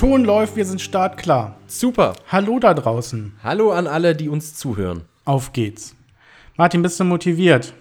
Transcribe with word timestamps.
Ton 0.00 0.24
läuft, 0.24 0.56
wir 0.56 0.64
sind 0.64 0.80
startklar. 0.80 1.56
Super. 1.66 2.14
Hallo 2.28 2.58
da 2.58 2.72
draußen. 2.72 3.34
Hallo 3.42 3.70
an 3.72 3.86
alle, 3.86 4.16
die 4.16 4.30
uns 4.30 4.54
zuhören. 4.54 5.02
Auf 5.26 5.52
geht's. 5.52 5.94
Martin, 6.56 6.80
bist 6.80 6.98
du 6.98 7.04
motiviert? 7.04 7.74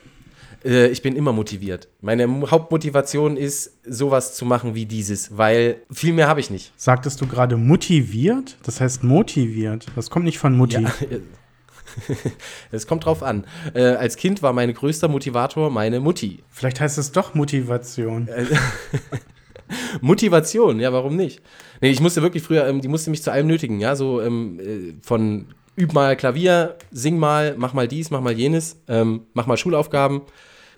Äh, 0.66 0.88
ich 0.88 1.02
bin 1.02 1.16
immer 1.16 1.32
motiviert. 1.32 1.88
Meine 2.02 2.28
Mo- 2.28 2.52
Hauptmotivation 2.52 3.38
ist, 3.38 3.72
sowas 3.86 4.36
zu 4.36 4.44
machen 4.44 4.76
wie 4.76 4.86
dieses, 4.86 5.38
weil 5.38 5.78
viel 5.92 6.12
mehr 6.12 6.28
habe 6.28 6.42
ich 6.42 6.50
nicht. 6.50 6.74
Sagtest 6.76 7.22
du 7.22 7.26
gerade 7.26 7.56
motiviert? 7.56 8.58
Das 8.64 8.82
heißt 8.82 9.02
motiviert. 9.06 9.86
Das 9.96 10.10
kommt 10.10 10.26
nicht 10.26 10.40
von 10.40 10.58
Mutti. 10.58 10.82
Ja, 10.82 10.92
Es 12.72 12.86
kommt 12.86 13.06
drauf 13.06 13.24
an. 13.24 13.46
Äh, 13.74 13.82
als 13.94 14.18
Kind 14.18 14.42
war 14.44 14.52
mein 14.52 14.74
größter 14.74 15.08
Motivator 15.08 15.72
meine 15.72 16.02
Mutti. 16.02 16.44
Vielleicht 16.50 16.82
heißt 16.82 16.98
es 16.98 17.14
doch 17.14 17.34
Motivation. 17.34 18.28
Motivation, 20.02 20.80
ja, 20.80 20.92
warum 20.94 21.16
nicht? 21.16 21.42
Nee, 21.82 21.90
ich 21.90 22.02
musste 22.02 22.22
wirklich 22.22 22.44
früher, 22.44 22.68
ähm, 22.68 22.82
die 22.82 22.88
musste 22.88 23.10
mich 23.10 23.24
zu 23.24 23.32
allem 23.32 23.48
nötigen, 23.48 23.80
ja, 23.80 23.96
so 23.96 24.22
ähm, 24.22 24.60
äh, 24.60 24.94
von 25.02 25.48
üb 25.78 25.94
mal 25.94 26.16
Klavier, 26.16 26.78
sing 26.92 27.18
mal, 27.18 27.56
mach 27.58 27.74
mal 27.74 27.88
dies, 27.88 28.12
mach 28.12 28.22
mal 28.22 28.34
jenes, 28.34 28.82
ähm, 28.88 29.22
mach 29.34 29.48
mal 29.48 29.58
Schulaufgaben. 29.58 30.22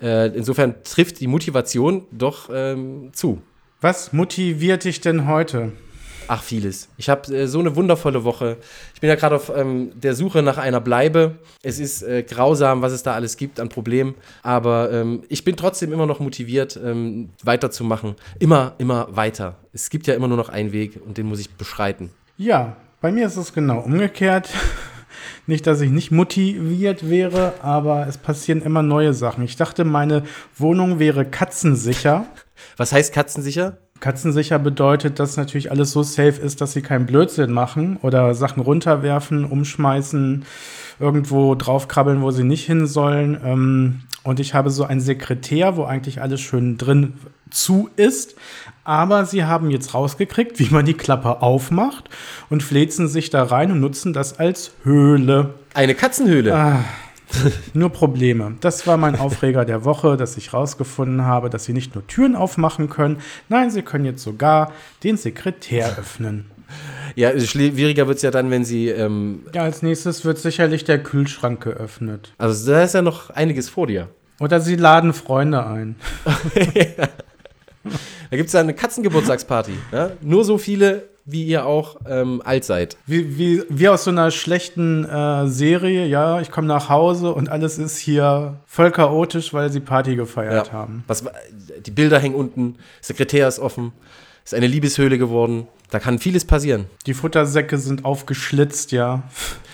Äh, 0.02 0.28
insofern 0.36 0.76
trifft 0.84 1.20
die 1.20 1.28
Motivation 1.28 2.06
doch 2.12 2.50
ähm, 2.54 3.10
zu. 3.14 3.42
Was 3.82 4.14
motiviert 4.14 4.84
dich 4.84 5.02
denn 5.02 5.28
heute? 5.28 5.72
Ach, 6.28 6.42
vieles. 6.42 6.88
Ich 6.98 7.10
habe 7.10 7.34
äh, 7.36 7.48
so 7.48 7.60
eine 7.60 7.76
wundervolle 7.76 8.24
Woche. 8.24 8.58
Ich 8.94 9.02
bin 9.02 9.10
ja 9.10 9.16
gerade 9.16 9.36
auf 9.36 9.52
ähm, 9.56 9.92
der 10.00 10.16
Suche 10.16 10.42
nach 10.42 10.58
einer 10.58 10.80
Bleibe. 10.80 11.36
Es 11.64 11.80
ist 11.80 12.04
äh, 12.04 12.24
grausam, 12.24 12.82
was 12.82 12.94
es 12.94 13.04
da 13.04 13.14
alles 13.14 13.38
gibt 13.38 13.60
an 13.60 13.70
Problemen. 13.70 14.16
Aber 14.44 14.92
ähm, 14.92 15.24
ich 15.30 15.44
bin 15.44 15.56
trotzdem 15.58 15.92
immer 15.92 16.06
noch 16.06 16.20
motiviert, 16.20 16.80
ähm, 16.84 17.30
weiterzumachen. 17.44 18.16
Immer, 18.40 18.74
immer 18.78 19.08
weiter. 19.16 19.58
Es 19.74 19.90
gibt 19.90 20.08
ja 20.08 20.14
immer 20.14 20.28
nur 20.28 20.38
noch 20.38 20.50
einen 20.50 20.72
Weg 20.72 21.00
und 21.06 21.18
den 21.18 21.28
muss 21.28 21.40
ich 21.40 21.50
beschreiten. 21.52 22.12
Ja, 22.38 22.78
bei 23.02 23.12
mir 23.12 23.28
ist 23.28 23.38
es 23.38 23.54
genau 23.54 23.80
umgekehrt. 23.80 24.50
Nicht, 25.48 25.68
dass 25.68 25.82
ich 25.82 25.90
nicht 25.90 26.12
motiviert 26.12 27.10
wäre, 27.10 27.56
aber 27.62 28.08
es 28.08 28.18
passieren 28.18 28.62
immer 28.62 28.84
neue 28.84 29.14
Sachen. 29.14 29.44
Ich 29.44 29.56
dachte, 29.56 29.84
meine 29.84 30.24
Wohnung 30.58 31.00
wäre 31.00 31.26
katzensicher. 31.26 32.26
Was 32.78 32.94
heißt 32.94 33.14
katzensicher? 33.14 33.78
Katzensicher 34.02 34.60
bedeutet, 34.60 35.20
dass 35.20 35.38
natürlich 35.38 35.72
alles 35.72 35.92
so 35.92 36.04
safe 36.04 36.42
ist, 36.42 36.60
dass 36.60 36.74
sie 36.74 36.82
keinen 36.82 37.06
Blödsinn 37.06 37.52
machen 37.52 37.98
oder 38.02 38.34
Sachen 38.34 38.62
runterwerfen, 38.62 39.46
umschmeißen, 39.46 40.44
irgendwo 41.00 41.56
draufkrabbeln, 41.56 42.22
wo 42.22 42.32
sie 42.32 42.44
nicht 42.44 42.66
hin 42.66 42.88
sollen. 42.88 43.40
Ähm, 43.46 44.02
und 44.24 44.40
ich 44.40 44.54
habe 44.54 44.70
so 44.70 44.84
einen 44.84 45.02
Sekretär, 45.02 45.78
wo 45.78 45.84
eigentlich 45.84 46.22
alles 46.22 46.42
schön 46.42 46.78
drin 46.78 47.14
zu 47.52 47.90
ist. 47.96 48.36
Aber 48.84 49.26
sie 49.26 49.46
haben 49.46 49.70
jetzt 49.70 49.94
rausgekriegt, 49.94 50.60
wie 50.60 50.70
man 50.72 50.86
die 50.86 50.96
Klappe 50.96 51.42
aufmacht 51.42 52.10
und 52.50 52.64
fläzen 52.64 53.08
sich 53.08 53.30
da 53.30 53.44
rein 53.44 53.72
und 53.72 53.80
nutzen 53.80 54.14
das 54.14 54.40
als 54.40 54.72
Höhle. 54.84 55.54
Eine 55.74 55.96
Katzenhöhle. 55.96 56.52
Nur 57.74 57.90
Probleme. 57.92 58.56
Das 58.62 58.88
war 58.88 58.98
mein 58.98 59.18
Aufreger 59.18 59.66
der 59.66 59.86
Woche, 59.86 60.18
dass 60.18 60.38
ich 60.38 60.54
rausgefunden 60.54 61.24
habe, 61.26 61.50
dass 61.50 61.66
sie 61.66 61.74
nicht 61.74 61.96
nur 61.96 62.06
Türen 62.08 62.36
aufmachen 62.36 62.90
können, 62.90 63.18
nein, 63.50 63.72
sie 63.72 63.82
können 63.82 64.06
jetzt 64.06 64.24
sogar 64.24 64.72
den 65.04 65.18
Sekretär 65.18 65.98
öffnen. 65.98 66.52
Ja, 67.16 67.38
schwieriger 67.38 68.08
wird 68.08 68.18
es 68.18 68.24
ja 68.24 68.32
dann, 68.32 68.50
wenn 68.50 68.64
sie. 68.64 68.88
Ähm, 68.88 69.44
Ja, 69.54 69.64
als 69.64 69.82
nächstes 69.82 70.24
wird 70.24 70.38
sicherlich 70.38 70.86
der 70.86 71.04
Kühlschrank 71.04 71.62
geöffnet. 71.62 72.34
also, 72.38 72.72
da 72.72 72.84
ist 72.84 72.94
ja 72.94 73.02
noch 73.02 73.30
einiges 73.32 73.70
vor 73.70 73.88
dir. 73.88 74.08
Oder 74.40 74.60
sie 74.62 74.76
laden 74.76 75.14
Freunde 75.14 75.66
ein. 75.66 75.96
Da 78.32 78.38
gibt 78.38 78.48
es 78.48 78.54
ja 78.54 78.62
eine 78.62 78.74
Katzengeburtstagsparty. 78.74 79.74
Ja? 79.92 80.12
Nur 80.22 80.46
so 80.46 80.58
viele, 80.58 81.10
wie 81.26 81.44
ihr 81.44 81.66
auch 81.66 81.98
ähm, 82.08 82.42
alt 82.46 82.64
seid. 82.64 82.96
Wie, 83.06 83.38
wie, 83.38 83.64
wie 83.68 83.90
aus 83.90 84.06
so 84.06 84.10
einer 84.10 84.32
schlechten 84.32 85.04
äh, 85.04 85.48
Serie, 85.48 86.06
ja, 86.08 86.40
ich 86.40 86.50
komme 86.50 86.66
nach 86.66 86.88
Hause 86.88 87.34
und 87.34 87.50
alles 87.50 87.78
ist 87.78 87.98
hier 87.98 88.56
voll 88.66 88.90
chaotisch, 88.92 89.54
weil 89.54 89.70
sie 89.70 89.82
Party 89.82 90.16
gefeiert 90.16 90.72
haben. 90.72 91.04
Was, 91.08 91.26
die 91.86 91.92
Bilder 91.92 92.20
hängen 92.20 92.36
unten, 92.36 92.78
Sekretär 93.02 93.50
ist 93.50 93.60
offen, 93.60 93.92
ist 94.46 94.54
eine 94.54 94.68
Liebeshöhle 94.68 95.18
geworden. 95.18 95.68
Da 95.90 96.00
kann 96.00 96.18
vieles 96.18 96.46
passieren. 96.46 96.86
Die 97.08 97.14
Futtersäcke 97.14 97.78
sind 97.78 98.06
aufgeschlitzt, 98.06 98.94
ja. 98.94 99.24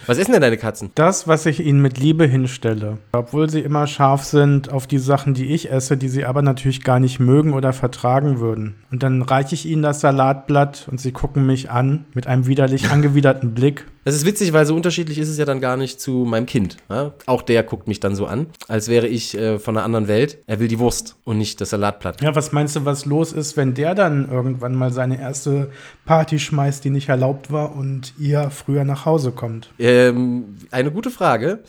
Was 0.07 0.17
essen 0.17 0.31
denn 0.31 0.41
deine 0.41 0.55
Katzen? 0.55 0.91
Das, 0.95 1.27
was 1.27 1.45
ich 1.45 1.59
ihnen 1.59 1.81
mit 1.81 1.99
Liebe 1.99 2.25
hinstelle. 2.25 2.97
Obwohl 3.11 3.49
sie 3.49 3.59
immer 3.59 3.87
scharf 3.87 4.23
sind 4.23 4.71
auf 4.71 4.87
die 4.87 4.99
Sachen, 4.99 5.33
die 5.33 5.47
ich 5.47 5.69
esse, 5.69 5.97
die 5.97 6.07
sie 6.07 6.23
aber 6.23 6.41
natürlich 6.41 6.85
gar 6.85 7.01
nicht 7.01 7.19
mögen 7.19 7.51
oder 7.51 7.73
vertragen 7.73 8.39
würden. 8.39 8.75
Und 8.89 9.03
dann 9.03 9.21
reiche 9.21 9.53
ich 9.53 9.65
ihnen 9.65 9.81
das 9.81 9.99
Salatblatt 9.99 10.87
und 10.89 11.01
sie 11.01 11.11
gucken 11.11 11.45
mich 11.45 11.69
an 11.71 12.05
mit 12.13 12.25
einem 12.25 12.47
widerlich 12.47 12.89
angewiderten 12.89 13.53
Blick. 13.53 13.85
Das 14.07 14.15
ist 14.15 14.25
witzig, 14.25 14.53
weil 14.53 14.65
so 14.65 14.73
unterschiedlich 14.73 15.17
ist 15.17 15.27
es 15.27 15.37
ja 15.37 15.43
dann 15.43 15.59
gar 15.59 15.75
nicht 15.75 15.99
zu 15.99 16.23
meinem 16.25 16.45
Kind. 16.45 16.77
Ja? 16.89 17.11
Auch 17.25 17.41
der 17.41 17.61
guckt 17.63 17.89
mich 17.89 17.99
dann 17.99 18.15
so 18.15 18.25
an, 18.25 18.47
als 18.69 18.87
wäre 18.87 19.05
ich 19.05 19.37
äh, 19.37 19.59
von 19.59 19.75
einer 19.75 19.83
anderen 19.83 20.07
Welt. 20.07 20.37
Er 20.47 20.61
will 20.61 20.69
die 20.69 20.79
Wurst 20.79 21.17
und 21.25 21.37
nicht 21.37 21.59
das 21.59 21.71
Salatblatt. 21.71 22.21
Ja, 22.21 22.33
was 22.33 22.53
meinst 22.53 22.77
du, 22.77 22.85
was 22.85 23.03
los 23.03 23.33
ist, 23.33 23.57
wenn 23.57 23.73
der 23.73 23.95
dann 23.95 24.31
irgendwann 24.31 24.75
mal 24.75 24.93
seine 24.93 25.19
erste 25.19 25.71
Party 26.05 26.39
schmeißt, 26.39 26.85
die 26.85 26.89
nicht 26.89 27.09
erlaubt 27.09 27.51
war 27.51 27.75
und 27.75 28.13
ihr 28.17 28.49
früher 28.49 28.85
nach 28.85 29.03
Hause 29.03 29.31
kommt? 29.31 29.71
Ähm, 29.97 30.57
eine 30.71 30.91
gute 30.91 31.09
Frage. 31.09 31.59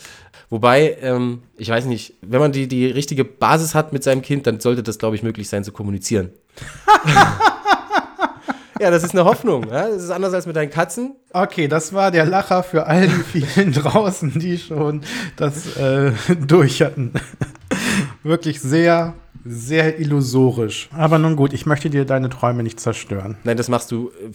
Wobei, 0.50 0.97
ähm, 1.03 1.43
ich 1.56 1.69
weiß 1.69 1.84
nicht, 1.84 2.15
wenn 2.22 2.41
man 2.41 2.53
die, 2.53 2.69
die 2.69 2.87
richtige 2.87 3.25
Basis 3.25 3.75
hat 3.75 3.93
mit 3.93 4.03
seinem 4.03 4.22
Kind, 4.22 4.47
dann 4.47 4.61
sollte 4.61 4.83
das, 4.83 4.99
glaube 4.99 5.15
ich, 5.16 5.22
möglich 5.22 5.49
sein 5.49 5.62
zu 5.62 5.72
kommunizieren. 5.72 6.31
ja, 8.81 8.91
das 8.91 9.05
ist 9.05 9.12
eine 9.12 9.25
Hoffnung. 9.25 9.65
Ja? 9.69 9.88
Das 9.88 10.03
ist 10.03 10.11
anders 10.11 10.33
als 10.33 10.47
mit 10.47 10.56
deinen 10.56 10.71
Katzen. 10.71 11.17
Okay, 11.33 11.69
das 11.69 11.93
war 11.93 12.11
der 12.11 12.25
Lacher 12.25 12.62
für 12.62 12.87
all 12.87 13.09
die 13.09 13.41
vielen 13.41 13.72
draußen, 13.75 14.38
die 14.38 14.56
schon 14.59 15.03
das 15.37 15.77
äh, 15.77 16.12
durch 16.47 16.81
hatten. 16.81 17.12
Wirklich 18.22 18.61
sehr, 18.61 19.15
sehr 19.48 19.98
illusorisch. 19.98 20.88
Aber 20.92 21.19
nun 21.19 21.36
gut, 21.36 21.53
ich 21.53 21.66
möchte 21.66 21.91
dir 21.91 22.04
deine 22.04 22.28
Träume 22.28 22.62
nicht 22.62 22.81
zerstören. 22.81 23.36
Nein, 23.44 23.56
das 23.56 23.69
machst 23.69 23.91
du 23.91 24.10
äh, 24.10 24.32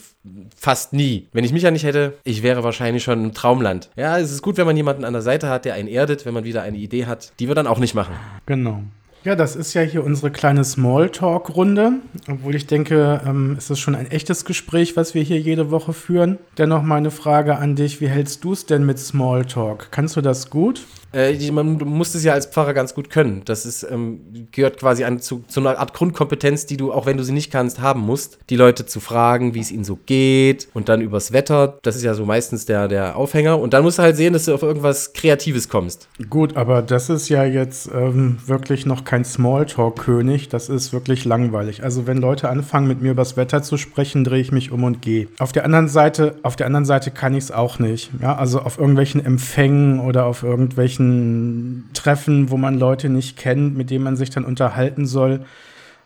fast 0.56 0.94
nie. 0.94 1.28
Wenn 1.32 1.44
ich 1.44 1.54
mich 1.54 1.64
ja 1.64 1.72
nicht 1.72 1.84
hätte, 1.84 2.18
ich 2.24 2.44
wäre 2.44 2.64
wahrscheinlich 2.64 3.04
schon 3.04 3.24
im 3.24 3.34
Traumland. 3.34 3.90
Ja, 3.96 4.18
es 4.18 4.32
ist 4.32 4.42
gut, 4.42 4.58
wenn 4.58 4.66
man 4.66 4.78
jemanden 4.78 5.06
an 5.06 5.14
der 5.14 5.22
Seite 5.22 5.50
hat, 5.50 5.66
der 5.66 5.76
einen 5.76 5.88
erdet, 5.88 6.26
wenn 6.26 6.34
man 6.34 6.44
wieder 6.44 6.62
eine 6.64 6.78
Idee 6.78 7.06
hat, 7.06 7.34
die 7.40 7.48
wir 7.48 7.56
dann 7.56 7.68
auch 7.68 7.80
nicht 7.80 7.96
machen. 7.96 8.16
Genau. 8.46 8.84
Ja, 9.24 9.36
das 9.36 9.56
ist 9.56 9.74
ja 9.74 9.82
hier 9.82 10.04
unsere 10.04 10.32
kleine 10.32 10.66
Smalltalk-Runde. 10.66 11.94
Obwohl 12.30 12.56
ich 12.56 12.68
denke, 12.68 13.22
ähm, 13.26 13.56
es 13.58 13.70
ist 13.70 13.80
schon 13.80 13.96
ein 13.96 14.12
echtes 14.12 14.44
Gespräch, 14.44 14.98
was 14.98 15.14
wir 15.14 15.24
hier 15.24 15.40
jede 15.40 15.72
Woche 15.72 15.94
führen. 15.94 16.40
Dennoch 16.58 16.84
meine 16.84 17.10
Frage 17.10 17.58
an 17.58 17.78
dich: 17.78 18.02
Wie 18.02 18.10
hältst 18.10 18.44
du 18.44 18.52
es 18.52 18.66
denn 18.66 18.86
mit 18.86 19.00
Smalltalk? 19.00 19.88
Kannst 19.92 20.18
du 20.18 20.22
das 20.22 20.50
gut? 20.50 20.82
Äh, 21.14 21.52
man 21.52 21.78
muss 21.78 22.16
es 22.16 22.24
ja 22.24 22.34
als 22.34 22.48
Pfarrer 22.48 22.74
ganz 22.74 22.94
gut 22.94 23.10
können. 23.10 23.44
Das 23.46 23.66
ist, 23.66 23.84
ähm, 23.90 24.48
gehört 24.52 24.80
quasi 24.80 25.04
an, 25.04 25.20
zu, 25.20 25.44
zu 25.48 25.60
einer 25.60 25.78
Art 25.78 25.94
Grundkompetenz, 25.94 26.66
die 26.66 26.78
du, 26.78 26.92
auch 26.92 27.06
wenn 27.06 27.18
du 27.18 27.24
sie 27.24 27.34
nicht 27.34 27.52
kannst, 27.52 27.80
haben 27.80 28.02
musst. 28.02 28.40
Die 28.50 28.56
Leute 28.56 28.86
zu 28.86 29.00
fragen, 29.00 29.54
wie 29.54 29.60
es 29.60 29.72
ihnen 29.72 29.84
so 29.84 30.00
geht 30.06 30.68
und 30.74 30.90
dann 30.90 31.02
übers 31.02 31.32
Wetter. 31.32 31.78
Das 31.84 31.96
ist 31.96 32.04
ja 32.04 32.16
so 32.16 32.26
meistens 32.26 32.66
der, 32.66 32.88
der 32.88 33.16
Aufhänger. 33.16 33.60
Und 33.60 33.74
dann 33.74 33.84
musst 33.84 34.00
du 34.00 34.04
halt 34.04 34.18
sehen, 34.18 34.34
dass 34.34 34.46
du 34.46 34.54
auf 34.54 34.64
irgendwas 34.64 35.14
Kreatives 35.14 35.70
kommst. 35.70 36.10
Gut, 36.30 36.58
aber 36.58 36.82
das 36.82 37.10
ist 37.10 37.30
ja 37.30 37.44
jetzt 37.44 37.90
ähm, 37.94 38.40
wirklich 38.46 38.86
noch 38.86 39.04
kein 39.04 39.13
Smalltalk-König. 39.22 40.50
Das 40.50 40.70
ist 40.70 40.94
wirklich 40.94 41.26
langweilig. 41.26 41.84
Also 41.84 42.08
wenn 42.08 42.18
Leute 42.18 42.50
anfangen, 42.50 42.88
mit 42.88 43.02
mir 43.02 43.12
übers 43.12 43.38
Wetter 43.38 43.62
zu 43.62 43.78
sprechen, 43.78 44.24
drehe 44.24 44.42
ich 44.42 44.52
mich 44.52 44.72
um 44.72 44.84
und 44.84 45.02
gehe. 45.02 45.28
Auf 45.40 45.52
der 45.52 45.66
anderen 45.66 45.88
Seite, 45.88 46.36
auf 46.42 46.56
der 46.56 46.66
anderen 46.66 46.86
Seite 46.86 47.12
kann 47.12 47.34
ich 47.36 47.46
es 47.46 47.52
auch 47.52 47.80
nicht. 47.80 48.12
Ja, 48.22 48.36
also 48.36 48.62
auf 48.62 48.80
irgendwelchen 48.80 49.24
Empfängen 49.24 50.00
oder 50.00 50.26
auf 50.26 50.44
irgendwelchen 50.44 51.90
Treffen, 51.94 52.50
wo 52.50 52.58
man 52.58 52.80
Leute 52.80 53.10
nicht 53.10 53.38
kennt, 53.38 53.78
mit 53.78 53.90
denen 53.90 54.04
man 54.04 54.16
sich 54.16 54.30
dann 54.32 54.46
unterhalten 54.46 55.06
soll, 55.06 55.42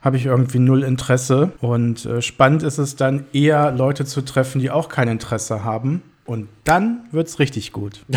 habe 0.02 0.18
ich 0.18 0.26
irgendwie 0.26 0.60
null 0.60 0.84
Interesse. 0.84 1.52
Und 1.62 2.06
äh, 2.06 2.22
spannend 2.22 2.64
ist 2.64 2.78
es 2.78 2.98
dann 2.98 3.26
eher, 3.32 3.72
Leute 3.72 4.06
zu 4.06 4.22
treffen, 4.22 4.60
die 4.60 4.72
auch 4.72 4.90
kein 4.90 5.08
Interesse 5.08 5.64
haben. 5.64 6.02
Und 6.26 6.50
dann 6.66 7.06
wird's 7.12 7.40
richtig 7.40 7.72
gut. 7.72 8.02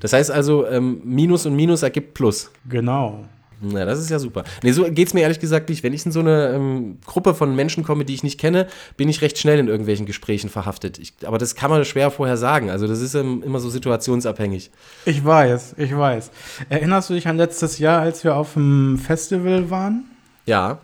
Das 0.00 0.12
heißt 0.12 0.30
also, 0.30 0.66
ähm, 0.66 1.00
Minus 1.04 1.46
und 1.46 1.56
Minus 1.56 1.82
ergibt 1.82 2.14
Plus. 2.14 2.50
Genau. 2.68 3.24
Na, 3.60 3.84
das 3.84 3.98
ist 3.98 4.10
ja 4.10 4.18
super. 4.18 4.44
Nee, 4.62 4.72
so 4.72 4.84
geht's 4.90 5.14
mir 5.14 5.20
ehrlich 5.20 5.40
gesagt 5.40 5.68
nicht. 5.68 5.82
Wenn 5.82 5.92
ich 5.92 6.06
in 6.06 6.12
so 6.12 6.20
eine 6.20 6.50
ähm, 6.50 6.98
Gruppe 7.06 7.34
von 7.34 7.54
Menschen 7.56 7.84
komme, 7.84 8.04
die 8.04 8.14
ich 8.14 8.22
nicht 8.22 8.38
kenne, 8.38 8.66
bin 8.96 9.08
ich 9.08 9.20
recht 9.20 9.38
schnell 9.38 9.58
in 9.58 9.68
irgendwelchen 9.68 10.06
Gesprächen 10.06 10.48
verhaftet. 10.48 10.98
Ich, 10.98 11.14
aber 11.24 11.38
das 11.38 11.54
kann 11.54 11.70
man 11.70 11.84
schwer 11.84 12.10
vorher 12.10 12.36
sagen. 12.36 12.70
Also 12.70 12.86
das 12.86 13.00
ist 13.00 13.14
ähm, 13.14 13.42
immer 13.44 13.60
so 13.60 13.70
situationsabhängig. 13.70 14.70
Ich 15.04 15.24
weiß, 15.24 15.74
ich 15.78 15.96
weiß. 15.96 16.30
Erinnerst 16.68 17.10
du 17.10 17.14
dich 17.14 17.26
an 17.26 17.36
letztes 17.36 17.78
Jahr, 17.78 18.00
als 18.00 18.24
wir 18.24 18.36
auf 18.36 18.54
dem 18.54 18.98
Festival 18.98 19.70
waren? 19.70 20.04
Ja. 20.46 20.78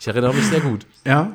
Ich 0.00 0.06
erinnere 0.06 0.34
mich 0.34 0.46
sehr 0.46 0.60
gut. 0.60 0.86
Ja. 1.06 1.32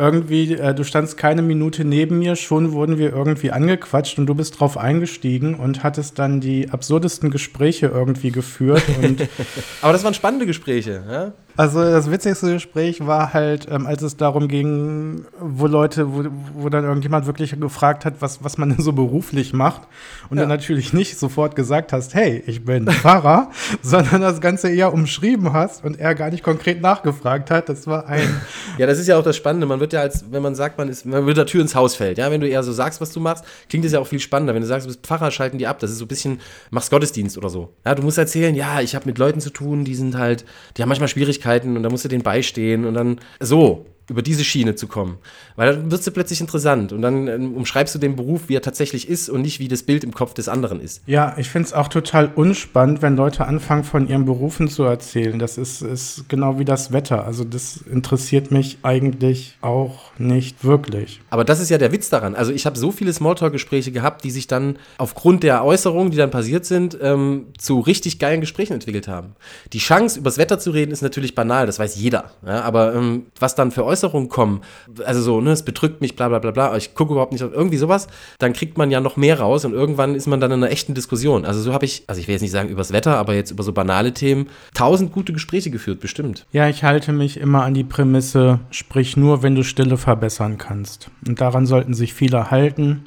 Irgendwie, 0.00 0.54
äh, 0.54 0.74
du 0.74 0.82
standst 0.82 1.18
keine 1.18 1.42
Minute 1.42 1.84
neben 1.84 2.20
mir, 2.20 2.34
schon 2.34 2.72
wurden 2.72 2.96
wir 2.96 3.12
irgendwie 3.12 3.50
angequatscht 3.50 4.18
und 4.18 4.24
du 4.24 4.34
bist 4.34 4.58
drauf 4.58 4.78
eingestiegen 4.78 5.56
und 5.56 5.82
hattest 5.82 6.18
dann 6.18 6.40
die 6.40 6.70
absurdesten 6.70 7.30
Gespräche 7.30 7.88
irgendwie 7.88 8.30
geführt. 8.30 8.82
Aber 9.82 9.92
das 9.92 10.02
waren 10.02 10.14
spannende 10.14 10.46
Gespräche. 10.46 11.04
Ja? 11.06 11.32
Also 11.60 11.82
das 11.82 12.10
witzigste 12.10 12.54
Gespräch 12.54 13.06
war 13.06 13.34
halt, 13.34 13.68
ähm, 13.70 13.86
als 13.86 14.00
es 14.00 14.16
darum 14.16 14.48
ging, 14.48 15.26
wo 15.38 15.66
Leute, 15.66 16.10
wo, 16.10 16.24
wo 16.54 16.68
dann 16.70 16.84
irgendjemand 16.84 17.26
wirklich 17.26 17.54
gefragt 17.60 18.06
hat, 18.06 18.14
was, 18.20 18.42
was 18.42 18.56
man 18.56 18.70
denn 18.70 18.80
so 18.82 18.94
beruflich 18.94 19.52
macht. 19.52 19.82
Und 20.30 20.38
Ja. 20.38 20.44
dann 20.44 20.48
natürlich 20.48 20.94
nicht 20.94 21.18
sofort 21.18 21.56
gesagt 21.56 21.92
hast, 21.92 22.14
hey, 22.14 22.42
ich 22.46 22.64
bin 22.64 22.86
Pfarrer, 22.86 23.50
sondern 23.82 24.22
das 24.22 24.40
Ganze 24.40 24.70
eher 24.70 24.94
umschrieben 24.94 25.52
hast 25.52 25.84
und 25.84 26.00
er 26.00 26.14
gar 26.14 26.30
nicht 26.30 26.42
konkret 26.42 26.80
nachgefragt 26.80 27.50
hat. 27.50 27.68
Das 27.68 27.86
war 27.86 28.06
ein 28.06 28.40
Ja, 28.78 28.86
das 28.86 28.98
ist 28.98 29.06
ja 29.08 29.18
auch 29.18 29.22
das 29.22 29.36
Spannende. 29.36 29.66
Man 29.66 29.80
wird 29.80 29.92
ja 29.92 30.00
als, 30.00 30.24
wenn 30.32 30.42
man 30.42 30.54
sagt, 30.54 30.78
man 30.78 30.88
ist, 30.88 31.04
man 31.04 31.26
wird 31.26 31.36
der 31.36 31.44
Tür 31.44 31.60
ins 31.60 31.74
Haus 31.74 31.94
fällt. 31.94 32.16
Ja, 32.16 32.30
wenn 32.30 32.40
du 32.40 32.48
eher 32.48 32.62
so 32.62 32.72
sagst, 32.72 33.02
was 33.02 33.12
du 33.12 33.20
machst, 33.20 33.44
klingt 33.68 33.84
es 33.84 33.92
ja 33.92 34.00
auch 34.00 34.06
viel 34.06 34.20
spannender. 34.20 34.54
Wenn 34.54 34.62
du 34.62 34.66
sagst, 34.66 34.86
du 34.86 34.88
bist 34.88 35.06
Pfarrer, 35.06 35.30
schalten 35.30 35.58
die 35.58 35.66
ab. 35.66 35.78
Das 35.78 35.90
ist 35.90 35.98
so 35.98 36.06
ein 36.06 36.08
bisschen, 36.08 36.40
machst 36.70 36.90
Gottesdienst 36.90 37.36
oder 37.36 37.50
so. 37.50 37.74
Ja, 37.84 37.94
du 37.94 38.02
musst 38.02 38.16
erzählen, 38.16 38.54
ja, 38.54 38.80
ich 38.80 38.94
habe 38.94 39.04
mit 39.04 39.18
Leuten 39.18 39.42
zu 39.42 39.50
tun, 39.50 39.84
die 39.84 39.94
sind 39.94 40.16
halt, 40.16 40.46
die 40.78 40.82
haben 40.82 40.88
manchmal 40.88 41.08
Schwierigkeiten 41.08 41.49
und 41.76 41.82
da 41.82 41.90
musst 41.90 42.04
du 42.04 42.08
denen 42.08 42.22
beistehen 42.22 42.84
und 42.84 42.94
dann 42.94 43.18
so 43.40 43.86
über 44.10 44.22
diese 44.22 44.44
Schiene 44.44 44.74
zu 44.74 44.88
kommen. 44.88 45.18
Weil 45.56 45.74
dann 45.74 45.90
wird 45.90 46.00
es 46.00 46.10
plötzlich 46.10 46.40
interessant 46.40 46.92
und 46.92 47.00
dann 47.00 47.28
ähm, 47.28 47.54
umschreibst 47.54 47.94
du 47.94 47.98
den 47.98 48.16
Beruf, 48.16 48.48
wie 48.48 48.56
er 48.56 48.62
tatsächlich 48.62 49.08
ist 49.08 49.30
und 49.30 49.42
nicht 49.42 49.60
wie 49.60 49.68
das 49.68 49.84
Bild 49.84 50.02
im 50.04 50.12
Kopf 50.12 50.34
des 50.34 50.48
anderen 50.48 50.80
ist. 50.80 51.02
Ja, 51.06 51.34
ich 51.38 51.48
finde 51.48 51.68
es 51.68 51.72
auch 51.72 51.88
total 51.88 52.30
unspannend, 52.34 53.02
wenn 53.02 53.16
Leute 53.16 53.46
anfangen, 53.46 53.84
von 53.84 54.08
ihren 54.08 54.24
Berufen 54.24 54.68
zu 54.68 54.82
erzählen. 54.82 55.38
Das 55.38 55.56
ist, 55.56 55.80
ist 55.80 56.28
genau 56.28 56.58
wie 56.58 56.64
das 56.64 56.92
Wetter. 56.92 57.24
Also 57.24 57.44
das 57.44 57.78
interessiert 57.90 58.50
mich 58.50 58.78
eigentlich 58.82 59.56
auch 59.60 60.10
nicht 60.18 60.64
wirklich. 60.64 61.20
Aber 61.30 61.44
das 61.44 61.60
ist 61.60 61.70
ja 61.70 61.78
der 61.78 61.92
Witz 61.92 62.10
daran. 62.10 62.34
Also 62.34 62.52
ich 62.52 62.66
habe 62.66 62.76
so 62.76 62.90
viele 62.90 63.12
Smalltalk-Gespräche 63.12 63.92
gehabt, 63.92 64.24
die 64.24 64.32
sich 64.32 64.48
dann 64.48 64.76
aufgrund 64.98 65.44
der 65.44 65.64
Äußerungen, 65.64 66.10
die 66.10 66.16
dann 66.16 66.30
passiert 66.30 66.64
sind, 66.64 66.98
ähm, 67.00 67.46
zu 67.58 67.78
richtig 67.78 68.18
geilen 68.18 68.40
Gesprächen 68.40 68.72
entwickelt 68.72 69.06
haben. 69.06 69.36
Die 69.72 69.78
Chance, 69.78 70.18
übers 70.18 70.36
Wetter 70.36 70.58
zu 70.58 70.72
reden, 70.72 70.90
ist 70.90 71.02
natürlich 71.02 71.36
banal, 71.36 71.66
das 71.66 71.78
weiß 71.78 71.94
jeder. 71.94 72.32
Ja, 72.44 72.62
aber 72.62 72.94
ähm, 72.94 73.26
was 73.38 73.54
dann 73.54 73.70
für 73.70 73.84
Äußerungen 73.84 73.99
kommen, 74.08 74.60
also 75.04 75.20
so, 75.20 75.40
ne, 75.40 75.50
es 75.50 75.64
bedrückt 75.64 76.00
mich, 76.00 76.16
bla 76.16 76.28
bla 76.28 76.38
bla 76.38 76.50
bla, 76.50 76.76
ich 76.76 76.94
gucke 76.94 77.12
überhaupt 77.12 77.32
nicht 77.32 77.42
auf 77.44 77.52
irgendwie 77.52 77.76
sowas, 77.76 78.08
dann 78.38 78.52
kriegt 78.52 78.78
man 78.78 78.90
ja 78.90 79.00
noch 79.00 79.16
mehr 79.16 79.40
raus 79.40 79.64
und 79.64 79.72
irgendwann 79.72 80.14
ist 80.14 80.26
man 80.26 80.40
dann 80.40 80.50
in 80.52 80.62
einer 80.62 80.72
echten 80.72 80.94
Diskussion. 80.94 81.44
Also 81.44 81.60
so 81.60 81.72
habe 81.72 81.84
ich, 81.84 82.04
also 82.06 82.20
ich 82.20 82.28
will 82.28 82.32
jetzt 82.32 82.42
nicht 82.42 82.50
sagen 82.50 82.68
übers 82.68 82.92
Wetter, 82.92 83.16
aber 83.16 83.34
jetzt 83.34 83.50
über 83.50 83.62
so 83.62 83.72
banale 83.72 84.14
Themen, 84.14 84.48
tausend 84.74 85.12
gute 85.12 85.32
Gespräche 85.32 85.70
geführt, 85.70 86.00
bestimmt. 86.00 86.46
Ja, 86.52 86.68
ich 86.68 86.84
halte 86.84 87.12
mich 87.12 87.38
immer 87.38 87.64
an 87.64 87.74
die 87.74 87.84
Prämisse, 87.84 88.60
sprich 88.70 89.16
nur, 89.16 89.42
wenn 89.42 89.54
du 89.54 89.62
Stille 89.62 89.96
verbessern 89.96 90.58
kannst. 90.58 91.10
Und 91.26 91.40
daran 91.40 91.66
sollten 91.66 91.94
sich 91.94 92.14
viele 92.14 92.50
halten. 92.50 93.04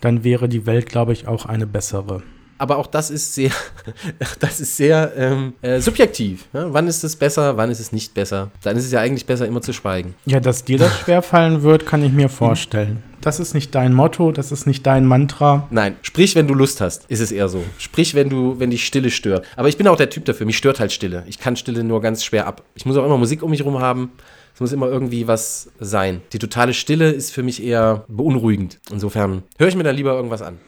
Dann 0.00 0.24
wäre 0.24 0.48
die 0.48 0.66
Welt, 0.66 0.88
glaube 0.88 1.12
ich, 1.12 1.28
auch 1.28 1.46
eine 1.46 1.66
bessere. 1.66 2.22
Aber 2.60 2.76
auch 2.76 2.86
das 2.86 3.10
ist 3.10 3.34
sehr, 3.34 3.50
das 4.38 4.60
ist 4.60 4.76
sehr 4.76 5.12
ähm, 5.16 5.54
äh, 5.62 5.80
subjektiv. 5.80 6.44
Ja? 6.52 6.70
Wann 6.70 6.86
ist 6.88 7.02
es 7.02 7.16
besser, 7.16 7.56
wann 7.56 7.70
ist 7.70 7.80
es 7.80 7.90
nicht 7.90 8.12
besser? 8.12 8.50
Dann 8.62 8.76
ist 8.76 8.84
es 8.84 8.92
ja 8.92 9.00
eigentlich 9.00 9.24
besser, 9.24 9.46
immer 9.46 9.62
zu 9.62 9.72
schweigen. 9.72 10.14
Ja, 10.26 10.40
dass 10.40 10.62
dir 10.62 10.76
das 10.76 10.94
schwerfallen 11.00 11.62
wird, 11.62 11.86
kann 11.86 12.04
ich 12.04 12.12
mir 12.12 12.28
vorstellen. 12.28 13.02
Das 13.22 13.40
ist 13.40 13.54
nicht 13.54 13.74
dein 13.74 13.94
Motto, 13.94 14.30
das 14.30 14.52
ist 14.52 14.66
nicht 14.66 14.86
dein 14.86 15.06
Mantra. 15.06 15.68
Nein, 15.70 15.96
sprich, 16.02 16.36
wenn 16.36 16.46
du 16.46 16.52
Lust 16.52 16.82
hast, 16.82 17.06
ist 17.10 17.20
es 17.20 17.32
eher 17.32 17.48
so. 17.48 17.64
Sprich, 17.78 18.14
wenn 18.14 18.28
du, 18.28 18.58
wenn 18.58 18.70
dich 18.70 18.86
Stille 18.86 19.10
stört. 19.10 19.46
Aber 19.56 19.68
ich 19.68 19.78
bin 19.78 19.88
auch 19.88 19.96
der 19.96 20.10
Typ 20.10 20.26
dafür. 20.26 20.44
Mich 20.44 20.58
stört 20.58 20.80
halt 20.80 20.92
Stille. 20.92 21.24
Ich 21.26 21.38
kann 21.38 21.56
Stille 21.56 21.82
nur 21.82 22.02
ganz 22.02 22.22
schwer 22.24 22.46
ab. 22.46 22.62
Ich 22.74 22.84
muss 22.84 22.96
auch 22.98 23.06
immer 23.06 23.16
Musik 23.16 23.42
um 23.42 23.50
mich 23.50 23.60
herum 23.60 23.80
haben. 23.80 24.10
Es 24.54 24.60
muss 24.60 24.72
immer 24.72 24.88
irgendwie 24.88 25.26
was 25.26 25.70
sein. 25.78 26.20
Die 26.34 26.38
totale 26.38 26.74
Stille 26.74 27.10
ist 27.10 27.32
für 27.32 27.42
mich 27.42 27.62
eher 27.62 28.04
beunruhigend. 28.08 28.80
Insofern 28.90 29.44
höre 29.58 29.68
ich 29.68 29.76
mir 29.76 29.84
dann 29.84 29.96
lieber 29.96 30.12
irgendwas 30.12 30.42
an. 30.42 30.58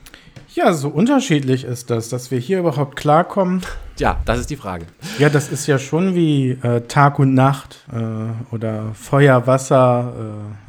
Ja, 0.54 0.74
so 0.74 0.88
unterschiedlich 0.88 1.64
ist 1.64 1.88
das, 1.88 2.10
dass 2.10 2.30
wir 2.30 2.38
hier 2.38 2.58
überhaupt 2.58 2.94
klarkommen. 2.96 3.62
Ja, 3.98 4.20
das 4.26 4.38
ist 4.38 4.50
die 4.50 4.56
Frage. 4.56 4.84
Ja, 5.18 5.30
das 5.30 5.48
ist 5.48 5.66
ja 5.66 5.78
schon 5.78 6.14
wie 6.14 6.50
äh, 6.50 6.82
Tag 6.82 7.18
und 7.18 7.32
Nacht 7.32 7.86
äh, 7.90 8.54
oder 8.54 8.92
Feuer, 8.92 9.46
Wasser, 9.46 10.12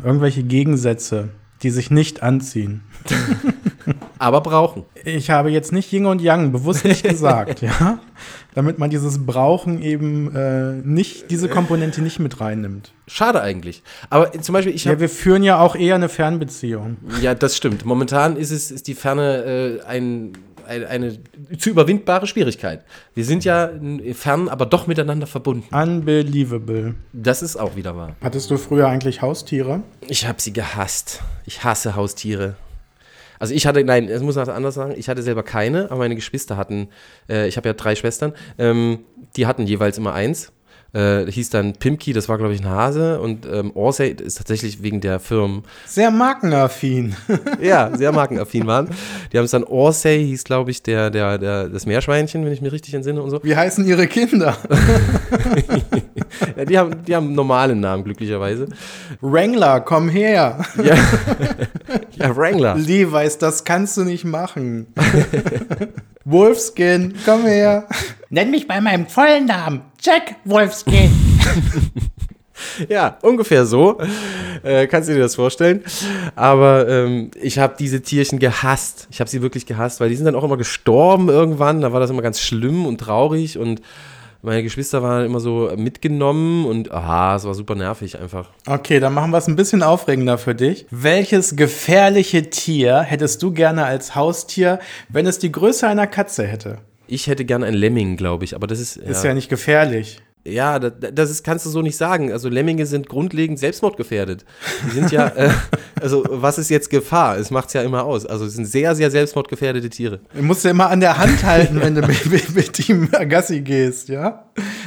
äh, 0.01 0.05
irgendwelche 0.05 0.43
Gegensätze, 0.43 1.29
die 1.63 1.69
sich 1.69 1.91
nicht 1.91 2.23
anziehen. 2.23 2.83
Aber 4.23 4.39
brauchen. 4.39 4.85
Ich 5.03 5.29
habe 5.29 5.51
jetzt 5.51 5.73
nicht 5.73 5.91
Yin 5.91 6.05
und 6.05 6.21
Yang 6.21 6.53
bewusst 6.53 6.85
nicht 6.85 7.03
gesagt, 7.09 7.61
ja, 7.61 7.99
damit 8.55 8.79
man 8.79 8.89
dieses 8.89 9.25
Brauchen 9.25 9.81
eben 9.81 10.33
äh, 10.33 10.75
nicht, 10.75 11.29
diese 11.29 11.49
Komponente 11.49 12.01
nicht 12.01 12.19
mit 12.19 12.39
reinnimmt. 12.39 12.93
Schade 13.05 13.41
eigentlich. 13.41 13.83
Aber 14.09 14.31
zum 14.31 14.53
Beispiel, 14.53 14.73
ich 14.73 14.87
habe 14.87 14.95
Ja, 14.95 15.01
wir 15.01 15.09
führen 15.09 15.43
ja 15.43 15.59
auch 15.59 15.75
eher 15.75 15.95
eine 15.95 16.07
Fernbeziehung. 16.07 16.95
Ja, 17.21 17.35
das 17.35 17.57
stimmt. 17.57 17.83
Momentan 17.83 18.37
ist 18.37 18.51
es 18.51 18.71
ist 18.71 18.87
die 18.87 18.93
Ferne 18.93 19.81
äh, 19.83 19.85
ein, 19.85 20.31
ein, 20.69 20.85
eine 20.85 21.19
zu 21.57 21.71
überwindbare 21.71 22.25
Schwierigkeit. 22.25 22.85
Wir 23.15 23.25
sind 23.25 23.43
ja 23.43 23.71
fern, 24.13 24.47
aber 24.47 24.65
doch 24.65 24.87
miteinander 24.87 25.27
verbunden. 25.27 25.67
Unbelievable. 25.75 26.95
Das 27.11 27.41
ist 27.41 27.57
auch 27.57 27.75
wieder 27.75 27.97
wahr. 27.97 28.15
Hattest 28.21 28.49
du 28.49 28.55
früher 28.55 28.87
eigentlich 28.87 29.21
Haustiere? 29.21 29.83
Ich 30.07 30.25
habe 30.25 30.41
sie 30.41 30.53
gehasst. 30.53 31.21
Ich 31.45 31.65
hasse 31.65 31.97
Haustiere. 31.97 32.55
Also 33.43 33.53
ich 33.55 33.67
hatte, 33.67 33.83
nein, 33.83 34.07
das 34.07 34.21
muss 34.21 34.37
man 34.37 34.47
anders 34.47 34.75
sagen, 34.75 34.93
ich 34.95 35.09
hatte 35.09 35.21
selber 35.21 35.43
keine, 35.43 35.91
aber 35.91 35.97
meine 35.97 36.15
Geschwister 36.15 36.55
hatten, 36.55 36.87
äh, 37.27 37.45
ich 37.45 37.57
habe 37.57 37.67
ja 37.67 37.73
drei 37.73 37.93
Schwestern, 37.93 38.31
ähm, 38.57 38.99
die 39.35 39.47
hatten 39.47 39.67
jeweils 39.67 39.97
immer 39.97 40.13
eins. 40.13 40.53
Äh, 40.93 41.29
hieß 41.29 41.49
dann 41.49 41.73
Pimki, 41.73 42.13
das 42.13 42.29
war 42.29 42.37
glaube 42.37 42.53
ich 42.53 42.61
ein 42.61 42.69
Hase 42.69 43.19
und 43.19 43.45
ähm, 43.45 43.71
Orsay 43.75 44.11
ist 44.11 44.35
tatsächlich 44.35 44.81
wegen 44.81 45.01
der 45.01 45.19
Firmen 45.19 45.63
Sehr 45.85 46.09
markenaffin. 46.09 47.17
ja, 47.61 47.93
sehr 47.97 48.13
markenaffin 48.13 48.65
waren. 48.65 48.89
Die 49.33 49.37
haben 49.37 49.43
es 49.43 49.51
dann 49.51 49.65
Orsay, 49.65 50.23
hieß, 50.23 50.45
glaube 50.45 50.71
ich, 50.71 50.81
der, 50.81 51.09
der, 51.09 51.37
der, 51.37 51.67
das 51.67 51.85
Meerschweinchen, 51.85 52.45
wenn 52.45 52.53
ich 52.53 52.61
mich 52.61 52.71
richtig 52.71 52.93
entsinne 52.93 53.21
und 53.21 53.29
so. 53.29 53.43
Wie 53.43 53.57
heißen 53.57 53.85
ihre 53.85 54.07
Kinder? 54.07 54.55
Ja, 56.57 56.65
die, 56.65 56.77
haben, 56.77 57.03
die 57.05 57.15
haben 57.15 57.27
einen 57.27 57.35
normalen 57.35 57.79
Namen, 57.79 58.03
glücklicherweise. 58.03 58.67
Wrangler, 59.21 59.81
komm 59.81 60.09
her. 60.09 60.63
Ja, 60.81 60.95
ja 62.11 62.35
Wrangler. 62.35 62.75
Levi's, 62.75 63.37
das 63.37 63.63
kannst 63.63 63.97
du 63.97 64.03
nicht 64.03 64.25
machen. 64.25 64.87
Wolfskin, 66.25 67.15
komm 67.25 67.45
her. 67.45 67.87
Nenn 68.29 68.51
mich 68.51 68.67
bei 68.67 68.81
meinem 68.81 69.07
vollen 69.07 69.45
Namen. 69.45 69.81
Jack 70.01 70.35
Wolfskin. 70.45 71.11
Ja, 72.87 73.17
ungefähr 73.21 73.65
so. 73.65 73.97
Äh, 74.63 74.87
kannst 74.87 75.09
du 75.09 75.13
dir 75.13 75.19
das 75.19 75.35
vorstellen? 75.35 75.83
Aber 76.35 76.87
ähm, 76.87 77.31
ich 77.41 77.59
habe 77.59 77.75
diese 77.77 78.01
Tierchen 78.01 78.39
gehasst. 78.39 79.07
Ich 79.11 79.19
habe 79.19 79.29
sie 79.29 79.41
wirklich 79.41 79.65
gehasst, 79.65 79.99
weil 79.99 80.09
die 80.09 80.15
sind 80.15 80.25
dann 80.25 80.35
auch 80.35 80.43
immer 80.43 80.57
gestorben 80.57 81.29
irgendwann. 81.29 81.81
Da 81.81 81.91
war 81.91 81.99
das 81.99 82.09
immer 82.09 82.21
ganz 82.21 82.39
schlimm 82.39 82.85
und 82.85 82.99
traurig 82.99 83.57
und 83.57 83.81
meine 84.43 84.61
Geschwister 84.61 85.01
waren 85.01 85.25
immer 85.25 85.39
so 85.39 85.71
mitgenommen 85.75 86.65
und 86.65 86.91
aha, 86.91 87.37
es 87.37 87.45
war 87.45 87.53
super 87.53 87.75
nervig 87.75 88.19
einfach. 88.19 88.49
Okay, 88.67 88.99
dann 88.99 89.13
machen 89.13 89.31
wir 89.31 89.37
es 89.37 89.47
ein 89.47 89.55
bisschen 89.55 89.81
aufregender 89.81 90.37
für 90.37 90.53
dich. 90.53 90.85
Welches 90.91 91.55
gefährliche 91.55 92.49
Tier 92.49 93.01
hättest 93.01 93.41
du 93.41 93.51
gerne 93.51 93.85
als 93.85 94.15
Haustier, 94.15 94.79
wenn 95.09 95.25
es 95.25 95.39
die 95.39 95.51
Größe 95.51 95.87
einer 95.87 96.07
Katze 96.07 96.45
hätte? 96.45 96.79
Ich 97.07 97.27
hätte 97.27 97.45
gern 97.45 97.63
ein 97.63 97.73
Lemming, 97.73 98.17
glaube 98.17 98.43
ich, 98.43 98.55
aber 98.55 98.67
das 98.67 98.79
ist. 98.79 98.97
Ist 98.97 99.23
ja 99.23 99.33
nicht 99.33 99.49
gefährlich. 99.49 100.21
Ja, 100.45 100.77
das, 100.77 100.91
das 101.13 101.31
ist, 101.31 101.43
kannst 101.43 101.65
du 101.65 101.69
so 101.69 101.81
nicht 101.81 101.95
sagen. 101.95 102.31
Also 102.33 102.49
Lemminge 102.49 102.85
sind 102.85 103.07
grundlegend 103.07 103.59
selbstmordgefährdet. 103.59 104.43
Die 104.85 104.91
sind 104.91 105.09
ja, 105.11 105.27
äh, 105.27 105.51
also 106.01 106.25
was 106.27 106.57
ist 106.57 106.69
jetzt 106.69 106.89
Gefahr? 106.89 107.37
Es 107.37 107.49
macht's 107.49 107.71
ja 107.71 107.81
immer 107.81 108.03
aus. 108.03 108.25
Also 108.25 108.45
es 108.45 108.53
sind 108.53 108.65
sehr, 108.65 108.93
sehr 108.95 109.09
selbstmordgefährdete 109.09 109.89
Tiere. 109.89 110.19
Du 110.33 110.43
musst 110.43 110.65
ja 110.65 110.71
immer 110.71 110.89
an 110.89 110.99
der 110.99 111.17
Hand 111.17 111.43
halten, 111.43 111.79
wenn 111.79 111.95
du 111.95 112.01
mit, 112.01 112.25
mit, 112.31 112.55
mit 112.55 112.89
ihm 112.89 113.09
Gassi 113.29 113.61
gehst, 113.61 114.09
ja? 114.09 114.43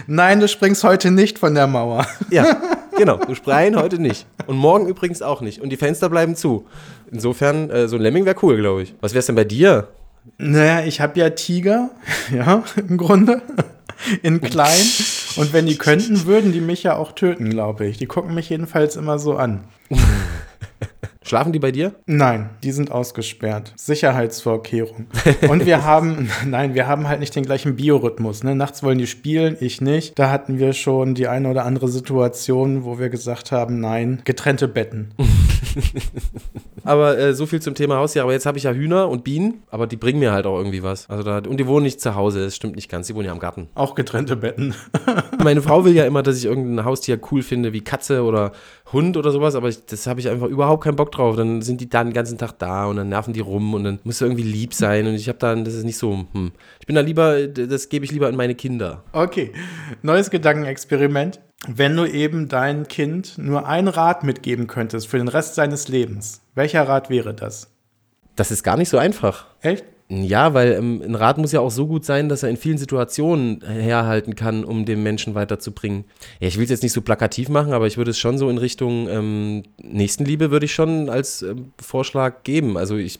Nein, 0.06 0.40
du 0.40 0.48
springst 0.48 0.84
heute 0.84 1.10
nicht 1.10 1.38
von 1.38 1.54
der 1.54 1.66
Mauer. 1.66 2.06
Ja, 2.30 2.60
genau. 2.98 3.16
Du 3.16 3.34
spreien 3.34 3.76
heute 3.76 3.98
nicht. 3.98 4.26
Und 4.46 4.58
morgen 4.58 4.86
übrigens 4.86 5.22
auch 5.22 5.40
nicht. 5.40 5.62
Und 5.62 5.70
die 5.70 5.78
Fenster 5.78 6.10
bleiben 6.10 6.36
zu. 6.36 6.66
Insofern, 7.10 7.70
äh, 7.70 7.88
so 7.88 7.96
ein 7.96 8.02
Lemming 8.02 8.26
wäre 8.26 8.36
cool, 8.42 8.58
glaube 8.58 8.82
ich. 8.82 8.94
Was 9.00 9.14
wär's 9.14 9.26
denn 9.26 9.36
bei 9.36 9.44
dir? 9.44 9.88
Naja, 10.36 10.84
ich 10.84 11.00
habe 11.00 11.18
ja 11.18 11.30
Tiger, 11.30 11.90
ja, 12.34 12.62
im 12.76 12.98
Grunde, 12.98 13.40
in 14.22 14.40
klein. 14.40 14.84
Und 15.36 15.52
wenn 15.52 15.66
die 15.66 15.76
könnten, 15.76 16.26
würden 16.26 16.52
die 16.52 16.60
mich 16.60 16.82
ja 16.82 16.96
auch 16.96 17.12
töten, 17.12 17.50
glaube 17.50 17.86
ich. 17.86 17.98
Die 17.98 18.06
gucken 18.06 18.34
mich 18.34 18.48
jedenfalls 18.48 18.96
immer 18.96 19.18
so 19.18 19.36
an. 19.36 19.64
Schlafen 21.26 21.52
die 21.52 21.58
bei 21.58 21.72
dir? 21.72 21.92
Nein, 22.06 22.50
die 22.62 22.70
sind 22.70 22.92
ausgesperrt. 22.92 23.72
Sicherheitsvorkehrung. 23.74 25.08
Und 25.48 25.66
wir 25.66 25.82
haben, 25.84 26.30
nein, 26.46 26.74
wir 26.74 26.86
haben 26.86 27.08
halt 27.08 27.18
nicht 27.18 27.34
den 27.34 27.44
gleichen 27.44 27.74
Biorhythmus. 27.74 28.44
Ne? 28.44 28.54
Nachts 28.54 28.84
wollen 28.84 28.98
die 28.98 29.08
spielen, 29.08 29.56
ich 29.58 29.80
nicht. 29.80 30.16
Da 30.16 30.30
hatten 30.30 30.60
wir 30.60 30.72
schon 30.72 31.16
die 31.16 31.26
eine 31.26 31.50
oder 31.50 31.64
andere 31.64 31.88
Situation, 31.88 32.84
wo 32.84 33.00
wir 33.00 33.08
gesagt 33.08 33.50
haben, 33.50 33.80
nein, 33.80 34.22
getrennte 34.24 34.68
Betten. 34.68 35.14
Aber 36.84 37.18
äh, 37.18 37.34
so 37.34 37.46
viel 37.46 37.60
zum 37.60 37.74
Thema 37.74 37.96
Haustiere. 37.96 38.22
Aber 38.22 38.32
jetzt 38.32 38.46
habe 38.46 38.58
ich 38.58 38.64
ja 38.64 38.70
Hühner 38.70 39.08
und 39.08 39.24
Bienen, 39.24 39.64
aber 39.70 39.88
die 39.88 39.96
bringen 39.96 40.20
mir 40.20 40.30
halt 40.30 40.46
auch 40.46 40.56
irgendwie 40.56 40.84
was. 40.84 41.10
Also 41.10 41.24
da, 41.24 41.38
und 41.38 41.56
die 41.56 41.66
wohnen 41.66 41.82
nicht 41.82 42.00
zu 42.00 42.14
Hause, 42.14 42.44
das 42.44 42.54
stimmt 42.54 42.76
nicht 42.76 42.88
ganz. 42.88 43.08
Die 43.08 43.16
wohnen 43.16 43.26
ja 43.26 43.32
am 43.32 43.40
Garten. 43.40 43.66
Auch 43.74 43.96
getrennte 43.96 44.36
Betten. 44.36 44.74
Meine 45.42 45.62
Frau 45.62 45.84
will 45.84 45.94
ja 45.94 46.04
immer, 46.04 46.22
dass 46.22 46.38
ich 46.38 46.44
irgendein 46.44 46.84
Haustier 46.84 47.18
cool 47.32 47.42
finde, 47.42 47.72
wie 47.72 47.80
Katze 47.80 48.22
oder 48.22 48.52
Hund 48.92 49.16
oder 49.16 49.32
sowas, 49.32 49.56
aber 49.56 49.68
ich, 49.68 49.84
das 49.84 50.06
habe 50.06 50.20
ich 50.20 50.28
einfach 50.28 50.46
überhaupt 50.46 50.84
keinen 50.84 50.94
Bock 50.94 51.10
drauf. 51.10 51.15
Dann 51.16 51.62
sind 51.62 51.80
die 51.80 51.88
da 51.88 52.04
den 52.04 52.12
ganzen 52.12 52.38
Tag 52.38 52.58
da 52.58 52.86
und 52.86 52.96
dann 52.96 53.08
nerven 53.08 53.32
die 53.32 53.40
rum 53.40 53.74
und 53.74 53.84
dann 53.84 53.98
muss 54.04 54.20
irgendwie 54.20 54.42
lieb 54.42 54.74
sein 54.74 55.06
und 55.06 55.14
ich 55.14 55.28
habe 55.28 55.38
dann, 55.38 55.64
das 55.64 55.74
ist 55.74 55.84
nicht 55.84 55.98
so, 55.98 56.26
hm. 56.32 56.52
Ich 56.80 56.86
bin 56.86 56.96
da 56.96 57.02
lieber, 57.02 57.46
das 57.46 57.88
gebe 57.88 58.04
ich 58.04 58.12
lieber 58.12 58.28
an 58.28 58.36
meine 58.36 58.54
Kinder. 58.54 59.02
Okay, 59.12 59.52
neues 60.02 60.30
Gedankenexperiment. 60.30 61.40
Wenn 61.66 61.96
du 61.96 62.04
eben 62.04 62.48
dein 62.48 62.86
Kind 62.86 63.38
nur 63.38 63.66
ein 63.66 63.88
Rat 63.88 64.22
mitgeben 64.22 64.66
könntest 64.66 65.08
für 65.08 65.18
den 65.18 65.28
Rest 65.28 65.54
seines 65.54 65.88
Lebens, 65.88 66.42
welcher 66.54 66.86
Rat 66.86 67.10
wäre 67.10 67.34
das? 67.34 67.72
Das 68.36 68.50
ist 68.50 68.62
gar 68.62 68.76
nicht 68.76 68.90
so 68.90 68.98
einfach. 68.98 69.46
Echt? 69.62 69.84
Ja, 70.08 70.54
weil 70.54 70.72
ähm, 70.74 71.02
ein 71.04 71.16
Rat 71.16 71.36
muss 71.36 71.50
ja 71.50 71.58
auch 71.58 71.70
so 71.70 71.88
gut 71.88 72.04
sein, 72.04 72.28
dass 72.28 72.44
er 72.44 72.48
in 72.48 72.56
vielen 72.56 72.78
Situationen 72.78 73.60
herhalten 73.64 74.36
kann, 74.36 74.64
um 74.64 74.84
den 74.84 75.02
Menschen 75.02 75.34
weiterzubringen. 75.34 76.04
Ja, 76.38 76.46
ich 76.46 76.56
will 76.56 76.64
es 76.64 76.70
jetzt 76.70 76.84
nicht 76.84 76.92
so 76.92 77.02
plakativ 77.02 77.48
machen, 77.48 77.72
aber 77.72 77.88
ich 77.88 77.96
würde 77.96 78.12
es 78.12 78.18
schon 78.18 78.38
so 78.38 78.48
in 78.48 78.58
Richtung 78.58 79.08
ähm, 79.08 79.64
Nächstenliebe 79.82 80.52
würde 80.52 80.66
ich 80.66 80.74
schon 80.74 81.10
als 81.10 81.42
ähm, 81.42 81.72
Vorschlag 81.80 82.44
geben. 82.44 82.78
Also 82.78 82.96
ich, 82.96 83.18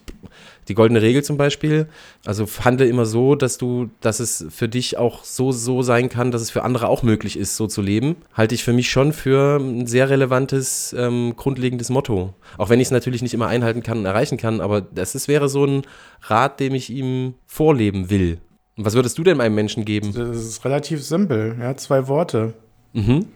die 0.69 0.75
goldene 0.75 1.03
Regel 1.03 1.23
zum 1.23 1.37
Beispiel, 1.37 1.87
also 2.25 2.47
handle 2.65 2.87
immer 2.87 3.07
so, 3.07 3.35
dass 3.35 3.59
du, 3.59 3.91
dass 4.01 4.21
es 4.21 4.47
für 4.51 4.69
dich 4.69 4.99
auch 4.99 5.25
so, 5.25 5.53
so 5.53 5.83
sein 5.83 6.09
kann, 6.09 6.31
dass 6.31 6.43
es 6.43 6.51
für 6.51 6.65
andere 6.65 6.89
auch 6.89 7.03
möglich 7.03 7.39
ist, 7.39 7.57
so 7.57 7.67
zu 7.67 7.83
leben, 7.83 8.17
halte 8.35 8.55
ich 8.55 8.65
für 8.65 8.73
mich 8.73 8.91
schon 8.91 9.13
für 9.13 9.57
ein 9.59 9.87
sehr 9.87 10.11
relevantes, 10.11 10.95
ähm, 10.99 11.35
grundlegendes 11.37 11.91
Motto. 11.91 12.35
Auch 12.59 12.69
wenn 12.69 12.81
ich 12.81 12.89
es 12.89 12.93
natürlich 12.93 13.23
nicht 13.23 13.35
immer 13.35 13.47
einhalten 13.47 13.83
kann 13.83 13.99
und 13.99 14.07
erreichen 14.07 14.39
kann, 14.39 14.61
aber 14.61 14.81
das 14.81 15.15
ist, 15.15 15.29
wäre 15.29 15.49
so 15.49 15.65
ein 15.65 15.83
Rat, 16.23 16.61
dem 16.61 16.75
ich 16.75 16.91
ihm 16.91 17.35
vorleben 17.47 18.11
will. 18.11 18.39
Und 18.77 18.85
was 18.85 18.95
würdest 18.95 19.17
du 19.19 19.25
denn 19.25 19.41
einem 19.41 19.55
Menschen 19.55 19.85
geben? 19.85 20.13
Das 20.13 20.37
ist 20.37 20.65
relativ 20.65 21.03
simpel, 21.03 21.57
ja, 21.59 21.77
zwei 21.77 22.09
Worte. 22.09 22.55
Mhm. 22.93 23.27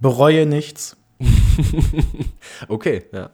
Bereue 0.00 0.46
nichts. 0.46 0.96
Okay, 2.68 3.04
ja. 3.12 3.30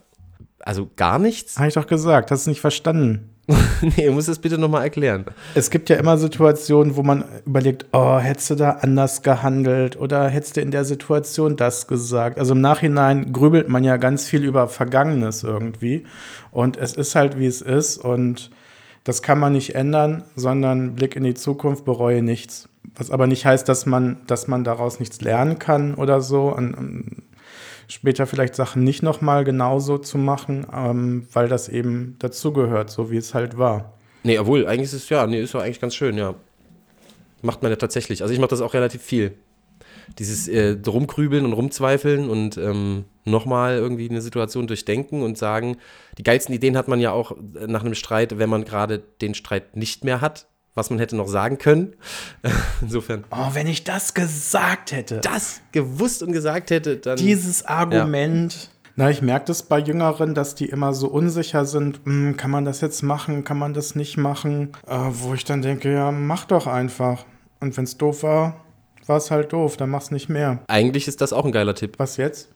Also 0.60 0.90
gar 0.96 1.18
nichts? 1.18 1.56
Habe 1.56 1.68
ich 1.68 1.74
doch 1.74 1.86
gesagt, 1.86 2.30
hast 2.30 2.46
du 2.46 2.50
nicht 2.50 2.60
verstanden. 2.60 3.30
nee, 3.80 4.06
du 4.06 4.12
musst 4.12 4.28
das 4.28 4.38
bitte 4.38 4.58
nochmal 4.58 4.82
erklären. 4.82 5.24
Es 5.54 5.70
gibt 5.70 5.88
ja 5.88 5.96
immer 5.96 6.18
Situationen, 6.18 6.96
wo 6.96 7.02
man 7.02 7.24
überlegt, 7.46 7.86
oh, 7.92 8.18
hättest 8.18 8.50
du 8.50 8.54
da 8.54 8.70
anders 8.82 9.22
gehandelt 9.22 9.98
oder 9.98 10.28
hättest 10.28 10.56
du 10.56 10.60
in 10.60 10.70
der 10.70 10.84
Situation 10.84 11.56
das 11.56 11.86
gesagt. 11.86 12.38
Also 12.38 12.54
im 12.54 12.60
Nachhinein 12.60 13.32
grübelt 13.32 13.68
man 13.68 13.84
ja 13.84 13.96
ganz 13.96 14.26
viel 14.26 14.44
über 14.44 14.68
Vergangenes 14.68 15.42
irgendwie. 15.42 16.04
Und 16.50 16.76
es 16.76 16.94
ist 16.94 17.14
halt, 17.14 17.38
wie 17.38 17.46
es 17.46 17.60
ist. 17.60 17.98
Und 17.98 18.50
das 19.04 19.22
kann 19.22 19.38
man 19.38 19.52
nicht 19.52 19.74
ändern, 19.74 20.24
sondern 20.36 20.94
Blick 20.94 21.16
in 21.16 21.24
die 21.24 21.34
Zukunft, 21.34 21.84
bereue 21.84 22.22
nichts. 22.22 22.68
Was 22.94 23.10
aber 23.10 23.26
nicht 23.26 23.46
heißt, 23.46 23.68
dass 23.68 23.86
man, 23.86 24.18
dass 24.26 24.46
man 24.48 24.64
daraus 24.64 25.00
nichts 25.00 25.20
lernen 25.20 25.58
kann 25.58 25.94
oder 25.94 26.20
so. 26.20 26.54
Und, 26.54 27.22
später 27.90 28.26
vielleicht 28.26 28.54
Sachen 28.54 28.84
nicht 28.84 29.02
nochmal 29.02 29.44
genauso 29.44 29.98
zu 29.98 30.16
machen, 30.16 30.66
ähm, 30.72 31.26
weil 31.32 31.48
das 31.48 31.68
eben 31.68 32.16
dazugehört, 32.18 32.90
so 32.90 33.10
wie 33.10 33.16
es 33.16 33.34
halt 33.34 33.58
war. 33.58 33.94
Nee, 34.22 34.38
obwohl, 34.38 34.66
eigentlich 34.66 34.84
ist 34.84 34.92
es 34.94 35.08
ja, 35.08 35.26
nee, 35.26 35.40
ist 35.40 35.54
doch 35.54 35.62
eigentlich 35.62 35.80
ganz 35.80 35.94
schön, 35.94 36.16
ja. 36.16 36.34
Macht 37.42 37.62
man 37.62 37.70
ja 37.70 37.76
tatsächlich. 37.76 38.22
Also 38.22 38.34
ich 38.34 38.40
mache 38.40 38.50
das 38.50 38.60
auch 38.60 38.74
relativ 38.74 39.02
viel. 39.02 39.32
Dieses 40.18 40.46
äh, 40.48 40.76
rumkrübeln 40.86 41.44
und 41.44 41.52
rumzweifeln 41.52 42.28
und 42.28 42.58
ähm, 42.58 43.04
nochmal 43.24 43.76
irgendwie 43.76 44.10
eine 44.10 44.20
Situation 44.20 44.66
durchdenken 44.66 45.22
und 45.22 45.38
sagen, 45.38 45.76
die 46.18 46.22
geilsten 46.22 46.54
Ideen 46.54 46.76
hat 46.76 46.88
man 46.88 47.00
ja 47.00 47.12
auch 47.12 47.32
äh, 47.32 47.66
nach 47.66 47.82
einem 47.82 47.94
Streit, 47.94 48.38
wenn 48.38 48.50
man 48.50 48.64
gerade 48.64 48.98
den 49.20 49.34
Streit 49.34 49.76
nicht 49.76 50.04
mehr 50.04 50.20
hat, 50.20 50.46
was 50.74 50.90
man 50.90 50.98
hätte 50.98 51.16
noch 51.16 51.28
sagen 51.28 51.58
können. 51.58 51.94
Insofern, 52.80 53.24
Oh, 53.30 53.48
wenn 53.52 53.66
ich 53.66 53.84
das 53.84 54.14
gesagt 54.14 54.92
hätte. 54.92 55.18
das 55.20 55.60
gewusst 55.72 56.22
und 56.22 56.32
gesagt 56.32 56.70
hätte, 56.70 56.96
dann. 56.96 57.16
Dieses 57.16 57.64
Argument. 57.66 58.70
Na, 58.96 59.08
ich 59.08 59.22
merke 59.22 59.46
das 59.46 59.62
bei 59.62 59.78
Jüngeren, 59.78 60.34
dass 60.34 60.54
die 60.54 60.66
immer 60.66 60.92
so 60.92 61.08
unsicher 61.08 61.64
sind. 61.64 62.00
Hm, 62.04 62.36
kann 62.36 62.50
man 62.50 62.64
das 62.64 62.80
jetzt 62.80 63.02
machen? 63.02 63.44
Kann 63.44 63.56
man 63.58 63.72
das 63.72 63.94
nicht 63.94 64.16
machen? 64.16 64.72
Äh, 64.86 64.96
wo 65.12 65.32
ich 65.34 65.44
dann 65.44 65.62
denke, 65.62 65.92
ja, 65.92 66.10
mach 66.12 66.44
doch 66.44 66.66
einfach. 66.66 67.24
Und 67.60 67.76
wenn 67.76 67.84
es 67.84 67.96
doof 67.96 68.22
war, 68.24 68.64
war 69.06 69.16
es 69.16 69.30
halt 69.30 69.52
doof. 69.52 69.76
Dann 69.76 69.90
mach's 69.90 70.10
nicht 70.10 70.28
mehr. 70.28 70.58
Eigentlich 70.66 71.08
ist 71.08 71.20
das 71.20 71.32
auch 71.32 71.44
ein 71.44 71.52
geiler 71.52 71.74
Tipp. 71.74 71.94
Was 71.98 72.16
jetzt? 72.16 72.48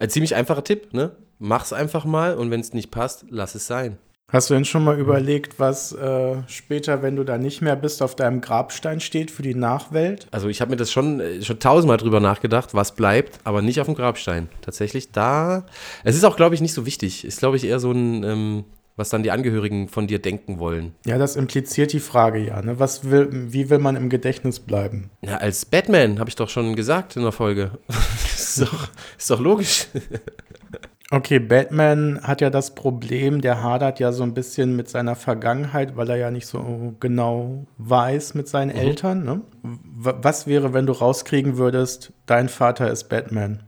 Ein 0.00 0.10
ziemlich 0.10 0.34
einfacher 0.34 0.64
Tipp, 0.64 0.92
ne? 0.92 1.12
Mach's 1.38 1.72
einfach 1.72 2.04
mal 2.06 2.34
und 2.34 2.50
wenn 2.50 2.60
es 2.60 2.72
nicht 2.72 2.90
passt, 2.90 3.26
lass 3.28 3.54
es 3.54 3.66
sein. 3.66 3.98
Hast 4.32 4.50
du 4.50 4.54
denn 4.54 4.64
schon 4.64 4.82
mal 4.82 4.98
überlegt, 4.98 5.60
was 5.60 5.92
äh, 5.92 6.42
später, 6.48 7.00
wenn 7.00 7.14
du 7.14 7.22
da 7.22 7.38
nicht 7.38 7.62
mehr 7.62 7.76
bist, 7.76 8.02
auf 8.02 8.16
deinem 8.16 8.40
Grabstein 8.40 8.98
steht 8.98 9.30
für 9.30 9.42
die 9.42 9.54
Nachwelt? 9.54 10.26
Also 10.32 10.48
ich 10.48 10.60
habe 10.60 10.72
mir 10.72 10.76
das 10.76 10.90
schon, 10.90 11.20
äh, 11.20 11.42
schon 11.42 11.60
tausendmal 11.60 11.96
drüber 11.96 12.18
nachgedacht, 12.18 12.74
was 12.74 12.96
bleibt, 12.96 13.38
aber 13.44 13.62
nicht 13.62 13.80
auf 13.80 13.86
dem 13.86 13.94
Grabstein. 13.94 14.48
Tatsächlich 14.62 15.12
da. 15.12 15.64
Es 16.02 16.16
ist 16.16 16.24
auch, 16.24 16.36
glaube 16.36 16.56
ich, 16.56 16.60
nicht 16.60 16.74
so 16.74 16.86
wichtig. 16.86 17.24
Ist, 17.24 17.38
glaube 17.38 17.56
ich, 17.56 17.62
eher 17.62 17.78
so 17.78 17.92
ein, 17.92 18.24
ähm, 18.24 18.64
was 18.96 19.10
dann 19.10 19.22
die 19.22 19.30
Angehörigen 19.30 19.88
von 19.88 20.08
dir 20.08 20.18
denken 20.18 20.58
wollen. 20.58 20.96
Ja, 21.06 21.18
das 21.18 21.36
impliziert 21.36 21.92
die 21.92 22.00
Frage 22.00 22.40
ja. 22.40 22.60
Ne? 22.62 22.80
Was 22.80 23.08
will, 23.08 23.28
wie 23.30 23.70
will 23.70 23.78
man 23.78 23.94
im 23.94 24.08
Gedächtnis 24.08 24.58
bleiben? 24.58 25.10
Ja, 25.22 25.36
als 25.36 25.64
Batman, 25.64 26.18
habe 26.18 26.30
ich 26.30 26.36
doch 26.36 26.48
schon 26.48 26.74
gesagt 26.74 27.14
in 27.14 27.22
der 27.22 27.30
Folge. 27.30 27.78
ist, 28.24 28.60
doch, 28.60 28.88
ist 29.16 29.30
doch 29.30 29.40
logisch. 29.40 29.86
Okay, 31.12 31.38
Batman 31.38 32.20
hat 32.22 32.40
ja 32.40 32.50
das 32.50 32.74
Problem, 32.74 33.40
der 33.40 33.62
hadert 33.62 34.00
ja 34.00 34.10
so 34.10 34.24
ein 34.24 34.34
bisschen 34.34 34.74
mit 34.74 34.88
seiner 34.88 35.14
Vergangenheit, 35.14 35.96
weil 35.96 36.10
er 36.10 36.16
ja 36.16 36.30
nicht 36.32 36.48
so 36.48 36.96
genau 36.98 37.64
weiß 37.78 38.34
mit 38.34 38.48
seinen 38.48 38.70
Eltern. 38.70 39.24
Ne? 39.24 39.40
Was 39.62 40.48
wäre, 40.48 40.74
wenn 40.74 40.86
du 40.86 40.92
rauskriegen 40.92 41.58
würdest, 41.58 42.12
dein 42.26 42.48
Vater 42.48 42.90
ist 42.90 43.04
Batman? 43.04 43.62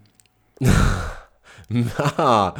Na, 1.68 2.54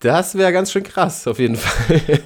das 0.00 0.36
wäre 0.36 0.52
ganz 0.52 0.72
schön 0.72 0.82
krass, 0.82 1.26
auf 1.26 1.38
jeden 1.38 1.56
Fall. 1.56 2.20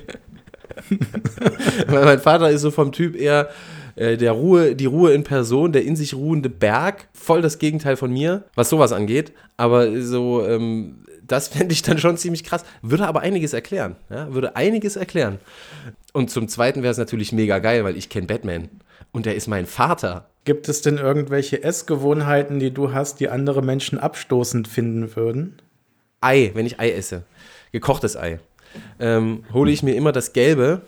Weil 1.86 2.04
mein 2.04 2.18
Vater 2.18 2.50
ist 2.50 2.62
so 2.62 2.72
vom 2.72 2.90
Typ 2.90 3.14
eher 3.14 3.48
äh, 3.94 4.16
der 4.16 4.32
Ruhe, 4.32 4.74
die 4.74 4.86
Ruhe 4.86 5.12
in 5.12 5.22
Person, 5.22 5.70
der 5.70 5.84
in 5.84 5.94
sich 5.94 6.14
ruhende 6.14 6.50
Berg, 6.50 7.06
voll 7.12 7.42
das 7.42 7.60
Gegenteil 7.60 7.96
von 7.96 8.12
mir, 8.12 8.44
was 8.56 8.70
sowas 8.70 8.90
angeht. 8.90 9.32
Aber 9.56 10.00
so, 10.02 10.44
ähm, 10.44 11.04
das 11.26 11.48
fände 11.48 11.72
ich 11.72 11.82
dann 11.82 11.98
schon 11.98 12.16
ziemlich 12.16 12.44
krass. 12.44 12.64
Würde 12.82 13.06
aber 13.06 13.20
einiges 13.20 13.52
erklären. 13.52 13.96
Ja? 14.10 14.32
Würde 14.32 14.56
einiges 14.56 14.96
erklären. 14.96 15.38
Und 16.12 16.30
zum 16.30 16.48
Zweiten 16.48 16.82
wäre 16.82 16.92
es 16.92 16.98
natürlich 16.98 17.32
mega 17.32 17.58
geil, 17.58 17.84
weil 17.84 17.96
ich 17.96 18.08
kenne 18.08 18.26
Batman. 18.26 18.68
Und 19.12 19.26
er 19.26 19.34
ist 19.34 19.46
mein 19.46 19.66
Vater. 19.66 20.28
Gibt 20.44 20.68
es 20.68 20.82
denn 20.82 20.98
irgendwelche 20.98 21.62
Essgewohnheiten, 21.62 22.58
die 22.58 22.72
du 22.72 22.92
hast, 22.92 23.20
die 23.20 23.28
andere 23.28 23.62
Menschen 23.62 23.98
abstoßend 23.98 24.68
finden 24.68 25.16
würden? 25.16 25.56
Ei, 26.20 26.50
wenn 26.54 26.66
ich 26.66 26.78
Ei 26.80 26.90
esse. 26.90 27.24
Gekochtes 27.72 28.16
Ei. 28.16 28.40
Ähm, 28.98 29.44
hole 29.52 29.70
ich 29.70 29.82
mir 29.82 29.94
immer 29.94 30.12
das 30.12 30.32
Gelbe, 30.32 30.82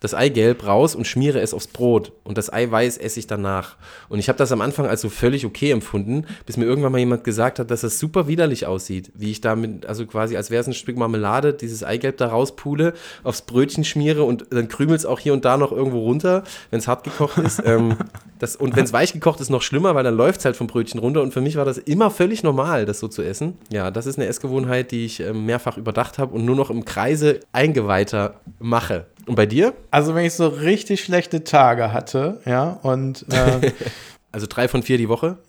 das 0.00 0.14
Eigelb 0.14 0.64
raus 0.66 0.94
und 0.94 1.06
schmiere 1.06 1.40
es 1.40 1.52
aufs 1.52 1.66
Brot. 1.66 2.12
Und 2.22 2.38
das 2.38 2.52
Eiweiß 2.52 2.98
esse 2.98 3.18
ich 3.18 3.26
danach. 3.26 3.76
Und 4.08 4.20
ich 4.20 4.28
habe 4.28 4.38
das 4.38 4.52
am 4.52 4.60
Anfang 4.60 4.86
als 4.86 5.00
so 5.00 5.08
völlig 5.08 5.44
okay 5.44 5.72
empfunden, 5.72 6.24
bis 6.46 6.56
mir 6.56 6.66
irgendwann 6.66 6.92
mal 6.92 6.98
jemand 6.98 7.24
gesagt 7.24 7.58
hat, 7.58 7.70
dass 7.70 7.80
das 7.80 7.98
super 7.98 8.28
widerlich 8.28 8.66
aussieht. 8.66 9.10
Wie 9.14 9.30
ich 9.30 9.40
damit, 9.40 9.86
also 9.86 10.06
quasi 10.06 10.36
als 10.36 10.50
wäre 10.50 10.60
es 10.60 10.68
ein 10.68 10.74
Stück 10.74 10.96
Marmelade, 10.96 11.52
dieses 11.52 11.82
Eigelb 11.82 12.16
da 12.18 12.28
rauspule, 12.28 12.94
aufs 13.24 13.42
Brötchen 13.42 13.84
schmiere 13.84 14.22
und 14.22 14.46
dann 14.50 14.68
krümelt 14.68 15.00
es 15.00 15.06
auch 15.06 15.18
hier 15.18 15.32
und 15.32 15.44
da 15.44 15.56
noch 15.56 15.72
irgendwo 15.72 16.00
runter, 16.00 16.44
wenn 16.70 16.78
es 16.78 16.86
hart 16.86 17.02
gekocht 17.02 17.38
ist. 17.38 17.60
ähm, 17.64 17.96
das, 18.38 18.54
und 18.54 18.76
wenn 18.76 18.84
es 18.84 18.92
weich 18.92 19.12
gekocht 19.12 19.40
ist, 19.40 19.50
noch 19.50 19.62
schlimmer, 19.62 19.96
weil 19.96 20.04
dann 20.04 20.16
läuft 20.16 20.40
es 20.40 20.44
halt 20.44 20.56
vom 20.56 20.68
Brötchen 20.68 21.00
runter. 21.00 21.22
Und 21.22 21.32
für 21.32 21.40
mich 21.40 21.56
war 21.56 21.64
das 21.64 21.78
immer 21.78 22.10
völlig 22.12 22.44
normal, 22.44 22.86
das 22.86 23.00
so 23.00 23.08
zu 23.08 23.22
essen. 23.22 23.58
Ja, 23.68 23.90
das 23.90 24.06
ist 24.06 24.16
eine 24.16 24.28
Essgewohnheit, 24.28 24.92
die 24.92 25.04
ich 25.04 25.18
ähm, 25.18 25.44
mehrfach 25.44 25.76
überdacht 25.76 26.18
habe 26.18 26.34
und 26.34 26.44
nur 26.44 26.54
noch 26.54 26.70
im 26.70 26.84
Kreise 26.84 27.40
eingeweihter 27.52 28.40
mache. 28.60 29.06
Und 29.28 29.36
bei 29.36 29.46
dir? 29.46 29.74
Also, 29.90 30.14
wenn 30.14 30.24
ich 30.24 30.32
so 30.32 30.48
richtig 30.48 31.02
schlechte 31.04 31.44
Tage 31.44 31.92
hatte, 31.92 32.40
ja, 32.44 32.78
und 32.82 33.24
äh, 33.32 33.72
Also 34.30 34.46
drei 34.46 34.68
von 34.68 34.82
vier 34.82 34.98
die 34.98 35.08
Woche? 35.08 35.38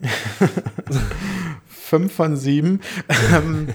fünf 1.68 2.12
von 2.14 2.36
sieben 2.36 2.80
ähm, 3.34 3.68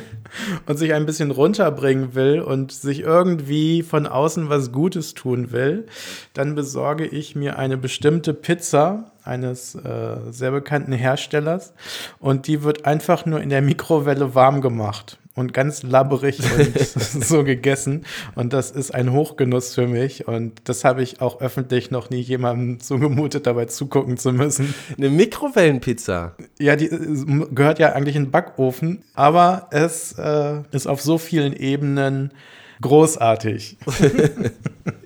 und 0.66 0.78
sich 0.78 0.92
ein 0.92 1.06
bisschen 1.06 1.30
runterbringen 1.30 2.14
will 2.14 2.40
und 2.40 2.70
sich 2.70 3.00
irgendwie 3.00 3.82
von 3.82 4.06
außen 4.06 4.50
was 4.50 4.72
Gutes 4.72 5.14
tun 5.14 5.52
will, 5.52 5.86
dann 6.34 6.54
besorge 6.54 7.06
ich 7.06 7.34
mir 7.34 7.58
eine 7.58 7.78
bestimmte 7.78 8.34
Pizza 8.34 9.10
eines 9.24 9.74
äh, 9.74 10.18
sehr 10.30 10.50
bekannten 10.50 10.92
Herstellers 10.92 11.72
und 12.18 12.46
die 12.46 12.62
wird 12.62 12.84
einfach 12.84 13.24
nur 13.24 13.40
in 13.40 13.48
der 13.48 13.62
Mikrowelle 13.62 14.34
warm 14.34 14.60
gemacht. 14.60 15.18
Und 15.36 15.52
ganz 15.52 15.82
labberig 15.82 16.40
und 16.40 16.78
so 17.24 17.44
gegessen. 17.44 18.04
Und 18.34 18.52
das 18.52 18.72
ist 18.72 18.92
ein 18.92 19.12
Hochgenuss 19.12 19.74
für 19.74 19.86
mich. 19.86 20.26
Und 20.26 20.62
das 20.64 20.84
habe 20.84 21.02
ich 21.02 21.20
auch 21.20 21.40
öffentlich 21.40 21.90
noch 21.90 22.10
nie 22.10 22.20
jemandem 22.20 22.80
zugemutet, 22.80 23.46
dabei 23.46 23.66
zugucken 23.66 24.16
zu 24.16 24.32
müssen. 24.32 24.74
Eine 24.96 25.10
Mikrowellenpizza. 25.10 26.34
Ja, 26.58 26.74
die 26.74 26.86
äh, 26.86 27.46
gehört 27.52 27.78
ja 27.78 27.92
eigentlich 27.92 28.16
in 28.16 28.24
den 28.24 28.30
Backofen, 28.30 29.04
aber 29.14 29.68
es 29.70 30.12
äh, 30.18 30.62
ist 30.72 30.88
auf 30.88 31.02
so 31.02 31.18
vielen 31.18 31.52
Ebenen 31.52 32.32
großartig. 32.80 33.78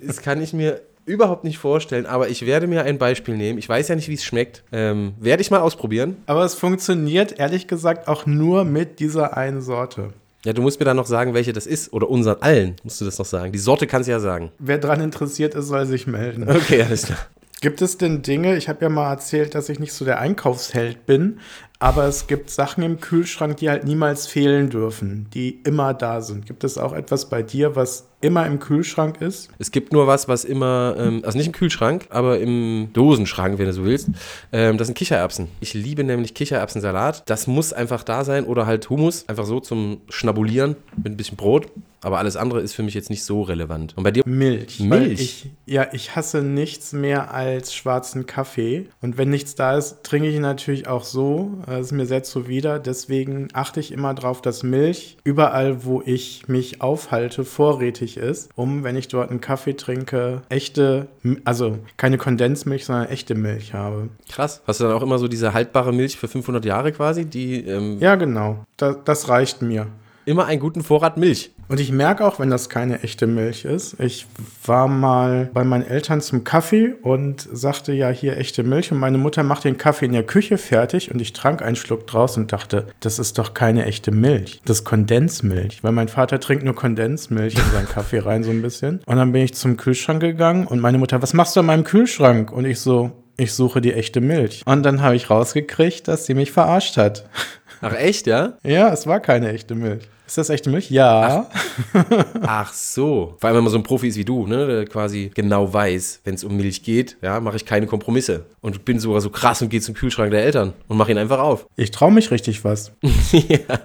Das 0.03 0.21
kann 0.21 0.41
ich 0.41 0.51
mir 0.51 0.81
überhaupt 1.05 1.43
nicht 1.43 1.57
vorstellen, 1.57 2.05
aber 2.05 2.29
ich 2.29 2.45
werde 2.45 2.67
mir 2.67 2.83
ein 2.83 2.97
Beispiel 2.97 3.35
nehmen. 3.35 3.59
Ich 3.59 3.67
weiß 3.67 3.87
ja 3.87 3.95
nicht, 3.95 4.07
wie 4.07 4.13
es 4.13 4.23
schmeckt. 4.23 4.63
Ähm, 4.71 5.13
werde 5.19 5.41
ich 5.41 5.51
mal 5.51 5.59
ausprobieren. 5.59 6.17
Aber 6.25 6.43
es 6.43 6.55
funktioniert 6.55 7.39
ehrlich 7.39 7.67
gesagt 7.67 8.07
auch 8.07 8.25
nur 8.25 8.63
mit 8.63 8.99
dieser 8.99 9.37
einen 9.37 9.61
Sorte. 9.61 10.13
Ja, 10.43 10.53
du 10.53 10.61
musst 10.61 10.79
mir 10.79 10.85
dann 10.85 10.97
noch 10.97 11.05
sagen, 11.05 11.33
welche 11.33 11.53
das 11.53 11.67
ist. 11.67 11.93
Oder 11.93 12.09
unseren 12.09 12.41
allen 12.41 12.75
musst 12.83 12.99
du 12.99 13.05
das 13.05 13.19
noch 13.19 13.25
sagen. 13.25 13.51
Die 13.51 13.59
Sorte 13.59 13.85
kannst 13.85 14.07
du 14.07 14.11
ja 14.11 14.19
sagen. 14.19 14.51
Wer 14.57 14.79
dran 14.79 15.01
interessiert 15.01 15.53
ist, 15.53 15.67
soll 15.67 15.85
sich 15.85 16.07
melden. 16.07 16.47
Okay, 16.61 16.83
alles 16.83 17.03
klar. 17.03 17.19
Gibt 17.61 17.81
es 17.81 17.97
denn 17.97 18.23
Dinge, 18.23 18.57
ich 18.57 18.69
habe 18.69 18.81
ja 18.81 18.89
mal 18.89 19.11
erzählt, 19.11 19.53
dass 19.53 19.69
ich 19.69 19.79
nicht 19.79 19.93
so 19.93 20.03
der 20.03 20.19
Einkaufsheld 20.19 21.05
bin, 21.05 21.39
aber 21.77 22.05
es 22.05 22.25
gibt 22.25 22.49
Sachen 22.49 22.83
im 22.83 22.99
Kühlschrank, 22.99 23.57
die 23.57 23.69
halt 23.69 23.83
niemals 23.83 24.25
fehlen 24.25 24.69
dürfen, 24.69 25.27
die 25.33 25.61
immer 25.63 25.93
da 25.93 26.21
sind. 26.21 26.47
Gibt 26.47 26.63
es 26.63 26.79
auch 26.79 26.93
etwas 26.93 27.29
bei 27.29 27.43
dir, 27.43 27.75
was 27.75 28.07
immer 28.21 28.45
im 28.45 28.59
Kühlschrank 28.59 29.21
ist? 29.21 29.49
Es 29.59 29.71
gibt 29.71 29.93
nur 29.93 30.07
was, 30.07 30.27
was 30.27 30.43
immer, 30.43 30.95
ähm, 30.97 31.21
also 31.25 31.37
nicht 31.37 31.47
im 31.47 31.53
Kühlschrank, 31.53 32.07
aber 32.09 32.39
im 32.39 32.89
Dosenschrank, 32.93 33.57
wenn 33.59 33.65
du 33.65 33.73
so 33.73 33.83
willst. 33.83 34.09
Ähm, 34.51 34.77
das 34.77 34.87
sind 34.87 34.95
Kichererbsen. 34.95 35.47
Ich 35.59 35.73
liebe 35.73 36.03
nämlich 36.03 36.33
Kichererbsensalat. 36.33 37.29
Das 37.29 37.47
muss 37.47 37.73
einfach 37.73 38.03
da 38.03 38.23
sein 38.23 38.45
oder 38.45 38.65
halt 38.65 38.89
Hummus, 38.89 39.27
einfach 39.27 39.45
so 39.45 39.59
zum 39.59 40.01
Schnabulieren 40.09 40.75
mit 41.03 41.13
ein 41.13 41.17
bisschen 41.17 41.37
Brot. 41.37 41.67
Aber 42.03 42.17
alles 42.17 42.35
andere 42.35 42.61
ist 42.61 42.73
für 42.73 42.81
mich 42.81 42.95
jetzt 42.95 43.11
nicht 43.11 43.23
so 43.23 43.43
relevant. 43.43 43.95
Und 43.95 44.03
bei 44.03 44.11
dir? 44.11 44.23
Milch. 44.25 44.79
Milch? 44.79 45.21
Ich, 45.21 45.49
ja, 45.67 45.87
ich 45.91 46.15
hasse 46.15 46.41
nichts 46.41 46.93
mehr 46.93 47.31
als 47.31 47.75
schwarzen 47.75 48.25
Kaffee. 48.25 48.87
Und 49.01 49.19
wenn 49.19 49.29
nichts 49.29 49.53
da 49.53 49.77
ist, 49.77 50.03
trinke 50.03 50.27
ich 50.27 50.35
ihn 50.35 50.41
natürlich 50.41 50.87
auch 50.87 51.03
so. 51.03 51.59
Das 51.67 51.87
ist 51.87 51.91
mir 51.91 52.07
sehr 52.07 52.23
zuwider. 52.23 52.79
Deswegen 52.79 53.49
achte 53.53 53.79
ich 53.79 53.91
immer 53.91 54.15
darauf, 54.15 54.41
dass 54.41 54.63
Milch 54.63 55.17
überall, 55.23 55.85
wo 55.85 56.01
ich 56.03 56.47
mich 56.47 56.81
aufhalte, 56.81 57.45
vorrätig 57.45 58.10
ist, 58.17 58.49
um, 58.55 58.83
wenn 58.83 58.95
ich 58.95 59.07
dort 59.07 59.29
einen 59.29 59.41
Kaffee 59.41 59.73
trinke, 59.73 60.41
echte, 60.49 61.07
also 61.45 61.79
keine 61.97 62.17
Kondensmilch, 62.17 62.85
sondern 62.85 63.07
echte 63.07 63.35
Milch 63.35 63.73
habe. 63.73 64.09
Krass. 64.29 64.61
Hast 64.65 64.79
du 64.79 64.85
dann 64.85 64.93
auch 64.93 65.03
immer 65.03 65.19
so 65.19 65.27
diese 65.27 65.53
haltbare 65.53 65.93
Milch 65.93 66.17
für 66.17 66.27
500 66.27 66.65
Jahre 66.65 66.91
quasi, 66.91 67.25
die 67.25 67.65
ähm, 67.65 67.97
Ja, 67.99 68.15
genau. 68.15 68.65
Da, 68.77 68.93
das 68.93 69.29
reicht 69.29 69.61
mir. 69.61 69.87
Immer 70.25 70.45
einen 70.45 70.59
guten 70.59 70.83
Vorrat 70.83 71.17
Milch. 71.17 71.51
Und 71.71 71.79
ich 71.79 71.89
merke 71.89 72.25
auch, 72.25 72.37
wenn 72.37 72.49
das 72.49 72.67
keine 72.67 73.01
echte 73.01 73.27
Milch 73.27 73.63
ist. 73.63 73.97
Ich 73.97 74.27
war 74.65 74.89
mal 74.89 75.49
bei 75.53 75.63
meinen 75.63 75.87
Eltern 75.87 76.19
zum 76.19 76.43
Kaffee 76.43 76.95
und 77.01 77.47
sagte 77.49 77.93
ja 77.93 78.09
hier 78.09 78.35
echte 78.37 78.63
Milch 78.63 78.91
und 78.91 78.99
meine 78.99 79.17
Mutter 79.17 79.43
macht 79.43 79.63
den 79.63 79.77
Kaffee 79.77 80.07
in 80.07 80.11
der 80.11 80.23
Küche 80.23 80.57
fertig 80.57 81.13
und 81.13 81.21
ich 81.21 81.31
trank 81.31 81.61
einen 81.61 81.77
Schluck 81.77 82.07
draus 82.07 82.35
und 82.35 82.51
dachte, 82.51 82.87
das 82.99 83.19
ist 83.19 83.37
doch 83.37 83.53
keine 83.53 83.85
echte 83.85 84.11
Milch. 84.11 84.61
Das 84.65 84.79
ist 84.79 84.83
Kondensmilch, 84.83 85.81
weil 85.81 85.93
mein 85.93 86.09
Vater 86.09 86.41
trinkt 86.41 86.65
nur 86.65 86.75
Kondensmilch 86.75 87.55
in 87.55 87.71
seinen 87.71 87.87
Kaffee 87.87 88.19
rein 88.19 88.43
so 88.43 88.51
ein 88.51 88.61
bisschen. 88.61 88.99
Und 89.05 89.15
dann 89.15 89.31
bin 89.31 89.43
ich 89.43 89.53
zum 89.53 89.77
Kühlschrank 89.77 90.19
gegangen 90.19 90.67
und 90.67 90.81
meine 90.81 90.97
Mutter, 90.97 91.21
was 91.21 91.33
machst 91.33 91.55
du 91.55 91.61
an 91.61 91.67
meinem 91.67 91.85
Kühlschrank? 91.85 92.51
Und 92.51 92.65
ich 92.65 92.81
so, 92.81 93.11
ich 93.41 93.53
suche 93.53 93.81
die 93.81 93.93
echte 93.93 94.21
Milch. 94.21 94.61
Und 94.65 94.83
dann 94.83 95.01
habe 95.01 95.15
ich 95.15 95.31
rausgekriegt, 95.31 96.07
dass 96.07 96.27
sie 96.27 96.35
mich 96.35 96.51
verarscht 96.51 96.97
hat. 96.97 97.27
Ach 97.81 97.93
echt, 97.93 98.27
ja? 98.27 98.53
Ja, 98.63 98.93
es 98.93 99.07
war 99.07 99.19
keine 99.19 99.51
echte 99.51 99.73
Milch. 99.73 100.03
Ist 100.27 100.37
das 100.37 100.51
echte 100.51 100.69
Milch? 100.69 100.91
Ja. 100.91 101.49
Ach 102.41 102.71
so. 102.71 103.35
Vor 103.39 103.47
allem, 103.47 103.57
wenn 103.57 103.63
man 103.63 103.71
so 103.71 103.79
ein 103.79 103.83
Profi 103.83 104.09
ist 104.09 104.17
wie 104.17 104.23
du, 104.23 104.45
ne, 104.45 104.67
der 104.67 104.85
quasi 104.85 105.31
genau 105.33 105.73
weiß, 105.73 106.21
wenn 106.23 106.35
es 106.35 106.43
um 106.43 106.55
Milch 106.55 106.83
geht, 106.83 107.17
ja, 107.23 107.39
mache 107.39 107.55
ich 107.55 107.65
keine 107.65 107.87
Kompromisse. 107.87 108.45
Und 108.61 108.85
bin 108.85 108.99
sogar 108.99 109.21
so 109.21 109.31
krass 109.31 109.63
und 109.63 109.69
gehe 109.69 109.81
zum 109.81 109.95
Kühlschrank 109.95 110.29
der 110.29 110.43
Eltern 110.43 110.73
und 110.87 110.97
mache 110.97 111.11
ihn 111.11 111.17
einfach 111.17 111.39
auf. 111.39 111.65
Ich 111.75 111.89
traue 111.89 112.11
mich 112.11 112.29
richtig 112.29 112.63
was. 112.63 112.91
ja. 113.31 113.79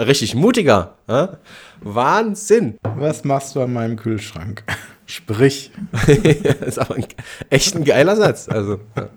Richtig 0.00 0.34
mutiger. 0.34 0.96
Ja? 1.08 1.38
Wahnsinn. 1.80 2.76
Was 2.82 3.22
machst 3.22 3.54
du 3.54 3.60
an 3.60 3.72
meinem 3.72 3.96
Kühlschrank? 3.96 4.64
Sprich. 5.10 5.72
das 5.92 6.68
ist 6.68 6.78
aber 6.78 6.94
ein, 6.94 7.04
echt 7.50 7.74
ein 7.74 7.84
geiler 7.84 8.16
Satz. 8.16 8.48
Also, 8.48 8.78
ja. 8.96 9.08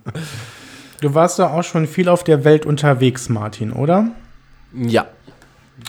Du 1.02 1.14
warst 1.14 1.38
ja 1.38 1.52
auch 1.52 1.64
schon 1.64 1.86
viel 1.86 2.10
auf 2.10 2.24
der 2.24 2.44
Welt 2.44 2.66
unterwegs, 2.66 3.30
Martin, 3.30 3.72
oder? 3.72 4.12
ja, 4.76 5.06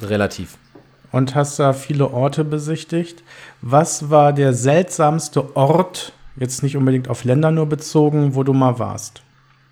relativ. 0.03 0.59
Und 1.11 1.35
hast 1.35 1.59
da 1.59 1.73
viele 1.73 2.11
Orte 2.11 2.45
besichtigt. 2.45 3.23
Was 3.63 4.11
war 4.11 4.33
der 4.33 4.53
seltsamste 4.53 5.57
Ort, 5.57 6.13
jetzt 6.37 6.63
nicht 6.63 6.77
unbedingt 6.77 7.09
auf 7.09 7.25
Länder 7.25 7.51
nur 7.51 7.67
bezogen, 7.67 8.35
wo 8.35 8.43
du 8.43 8.53
mal 8.53 8.79
warst? 8.79 9.23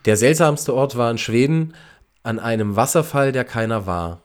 Der 0.05 0.17
seltsamste 0.17 0.75
Ort 0.75 0.97
war 0.97 1.11
in 1.11 1.19
Schweden 1.19 1.75
an 2.23 2.39
einem 2.39 2.77
Wasserfall, 2.77 3.33
der 3.33 3.45
keiner 3.45 3.85
war. 3.87 4.22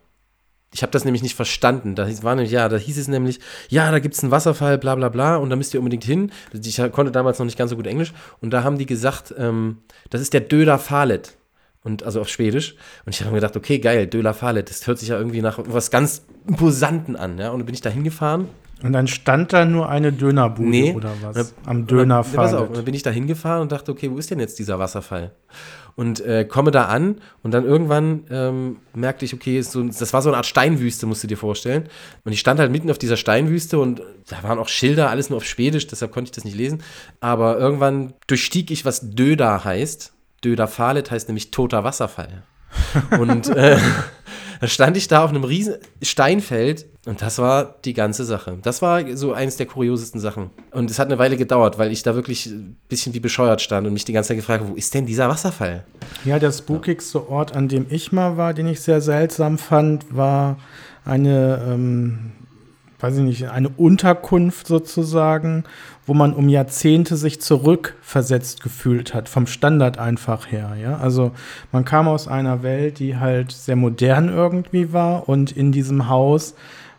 Ich 0.77 0.83
habe 0.83 0.91
das 0.91 1.05
nämlich 1.05 1.23
nicht 1.23 1.33
verstanden. 1.33 1.95
Da 1.95 2.05
hieß, 2.05 2.21
war 2.21 2.35
nämlich, 2.35 2.51
ja, 2.51 2.69
da 2.69 2.77
hieß 2.77 2.99
es 2.99 3.07
nämlich, 3.07 3.39
ja, 3.67 3.89
da 3.89 3.97
gibt 3.97 4.13
es 4.13 4.21
einen 4.21 4.31
Wasserfall, 4.31 4.77
bla 4.77 4.93
bla 4.93 5.09
bla, 5.09 5.37
und 5.37 5.49
da 5.49 5.55
müsst 5.55 5.73
ihr 5.73 5.79
unbedingt 5.79 6.03
hin. 6.03 6.31
Ich 6.53 6.79
konnte 6.91 7.11
damals 7.11 7.39
noch 7.39 7.47
nicht 7.47 7.57
ganz 7.57 7.71
so 7.71 7.75
gut 7.75 7.87
Englisch. 7.87 8.13
Und 8.41 8.51
da 8.51 8.63
haben 8.63 8.77
die 8.77 8.85
gesagt, 8.85 9.33
ähm, 9.39 9.79
das 10.11 10.21
ist 10.21 10.33
der 10.33 10.41
Döda 10.41 10.77
Falet. 10.77 11.35
Und 11.83 12.03
also 12.03 12.21
auf 12.21 12.29
Schwedisch. 12.29 12.75
Und 13.07 13.15
ich 13.15 13.21
habe 13.21 13.31
mir 13.31 13.37
gedacht, 13.37 13.57
okay, 13.57 13.79
geil, 13.79 14.05
Döla 14.05 14.33
Falet, 14.33 14.69
das 14.69 14.85
hört 14.85 14.99
sich 14.99 15.09
ja 15.09 15.17
irgendwie 15.17 15.41
nach 15.41 15.57
was 15.65 15.89
ganz 15.89 16.21
Imposanten 16.47 17.15
an. 17.15 17.39
Ja? 17.39 17.49
Und 17.49 17.57
dann 17.57 17.65
bin 17.65 17.73
ich 17.73 17.81
da 17.81 17.89
hingefahren 17.89 18.47
Und 18.83 18.93
dann 18.93 19.07
stand 19.07 19.53
da 19.53 19.65
nur 19.65 19.89
eine 19.89 20.13
Dönerbude 20.13 20.69
Nee. 20.69 20.93
oder 20.93 21.11
was? 21.23 21.55
Am 21.65 21.87
dann, 21.87 22.07
pass 22.07 22.29
auf, 22.29 22.35
und 22.35 22.37
Dönerfall. 22.37 22.67
dann 22.75 22.85
bin 22.85 22.93
ich 22.93 23.01
da 23.01 23.09
hingefahren 23.09 23.63
und 23.63 23.71
dachte, 23.71 23.91
okay, 23.91 24.11
wo 24.11 24.17
ist 24.19 24.29
denn 24.29 24.39
jetzt 24.39 24.59
dieser 24.59 24.77
Wasserfall? 24.77 25.31
Und 25.97 26.19
äh, 26.19 26.45
komme 26.45 26.69
da 26.69 26.85
an 26.85 27.21
und 27.41 27.55
dann 27.55 27.65
irgendwann 27.65 28.25
ähm, 28.29 28.77
merkte 28.93 29.25
ich, 29.25 29.33
okay, 29.33 29.59
so, 29.61 29.81
das 29.83 30.13
war 30.13 30.21
so 30.21 30.29
eine 30.29 30.37
Art 30.37 30.45
Steinwüste, 30.45 31.07
musst 31.07 31.23
du 31.23 31.27
dir 31.27 31.37
vorstellen. 31.37 31.89
Und 32.23 32.33
ich 32.33 32.39
stand 32.39 32.59
halt 32.59 32.71
mitten 32.71 32.91
auf 32.91 32.99
dieser 32.99 33.17
Steinwüste 33.17 33.79
und 33.79 34.03
da 34.29 34.43
waren 34.43 34.59
auch 34.59 34.69
Schilder, 34.69 35.09
alles 35.09 35.31
nur 35.31 35.37
auf 35.37 35.45
Schwedisch, 35.45 35.87
deshalb 35.87 36.11
konnte 36.11 36.29
ich 36.29 36.35
das 36.35 36.45
nicht 36.45 36.55
lesen. 36.55 36.83
Aber 37.19 37.57
irgendwann 37.57 38.13
durchstieg 38.27 38.69
ich, 38.69 38.85
was 38.85 39.09
Döda 39.09 39.63
heißt. 39.63 40.13
Döda 40.43 40.67
Falet 40.67 41.09
heißt 41.09 41.29
nämlich 41.29 41.49
toter 41.49 41.83
Wasserfall. 41.83 42.43
Und 43.19 43.49
äh, 43.49 43.77
dann 44.59 44.69
stand 44.69 44.97
ich 44.97 45.07
da 45.07 45.23
auf 45.23 45.29
einem 45.29 45.43
riesen 45.43 45.75
Steinfeld 46.01 46.87
und 47.05 47.21
das 47.21 47.37
war 47.37 47.75
die 47.85 47.93
ganze 47.93 48.25
Sache. 48.25 48.57
Das 48.61 48.81
war 48.81 49.15
so 49.15 49.33
eines 49.33 49.57
der 49.57 49.65
kuriosesten 49.65 50.19
Sachen. 50.19 50.49
Und 50.71 50.89
es 50.91 50.99
hat 50.99 51.07
eine 51.07 51.19
Weile 51.19 51.37
gedauert, 51.37 51.77
weil 51.77 51.91
ich 51.91 52.03
da 52.03 52.15
wirklich 52.15 52.47
ein 52.47 52.75
bisschen 52.89 53.13
wie 53.13 53.19
bescheuert 53.19 53.61
stand 53.61 53.87
und 53.87 53.93
mich 53.93 54.05
die 54.05 54.13
ganze 54.13 54.29
Zeit 54.29 54.37
gefragt 54.37 54.61
habe, 54.61 54.71
wo 54.71 54.75
ist 54.75 54.93
denn 54.93 55.05
dieser 55.05 55.29
Wasserfall? 55.29 55.85
Ja, 56.25 56.39
der 56.39 56.51
spookigste 56.51 57.29
Ort, 57.29 57.55
an 57.55 57.67
dem 57.67 57.85
ich 57.89 58.11
mal 58.11 58.37
war, 58.37 58.53
den 58.53 58.67
ich 58.67 58.81
sehr 58.81 59.01
seltsam 59.01 59.57
fand, 59.57 60.05
war 60.15 60.57
eine, 61.05 61.63
ähm, 61.67 62.31
weiß 62.99 63.17
ich 63.17 63.23
nicht, 63.23 63.49
eine 63.49 63.69
Unterkunft 63.69 64.67
sozusagen, 64.67 65.63
wo 66.07 66.13
man 66.13 66.33
um 66.33 66.49
Jahrzehnte 66.49 67.17
sich 67.17 67.41
zurückversetzt 67.41 68.63
gefühlt 68.63 69.13
hat, 69.13 69.27
vom 69.27 69.45
Standard 69.45 69.99
einfach 69.99 70.49
her. 70.49 70.75
Ja? 70.81 70.97
Also 70.97 71.31
man 71.73 71.85
kam 71.85 72.07
aus 72.07 72.29
einer 72.29 72.63
Welt, 72.63 72.99
die 72.99 73.17
halt 73.17 73.51
sehr 73.51 73.75
modern 73.75 74.29
irgendwie 74.29 74.93
war 74.93 75.27
und 75.27 75.51
in 75.51 75.71
diesem 75.73 76.07
Haus 76.07 76.55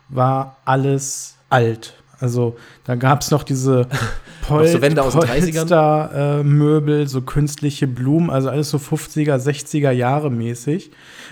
war 0.09 0.57
alles 0.63 1.35
alt. 1.49 1.95
Also 2.19 2.55
da 2.83 2.95
gab 2.95 3.21
es 3.21 3.31
noch 3.31 3.43
diese 3.43 3.87
Pol 4.41 4.67
so 4.67 4.81
Wände 4.81 5.01
aus 5.01 5.13
den 5.13 5.21
30ern? 5.21 5.55
Polster, 5.57 6.39
äh, 6.39 6.43
Möbel, 6.43 7.07
so 7.07 7.21
künstliche 7.21 7.87
Blumen, 7.87 8.29
also 8.29 8.49
alles 8.49 8.69
so 8.69 8.77
50er, 8.77 9.37
60er 9.37 9.91
Jahre 9.91 10.29
mäßig. 10.29 10.91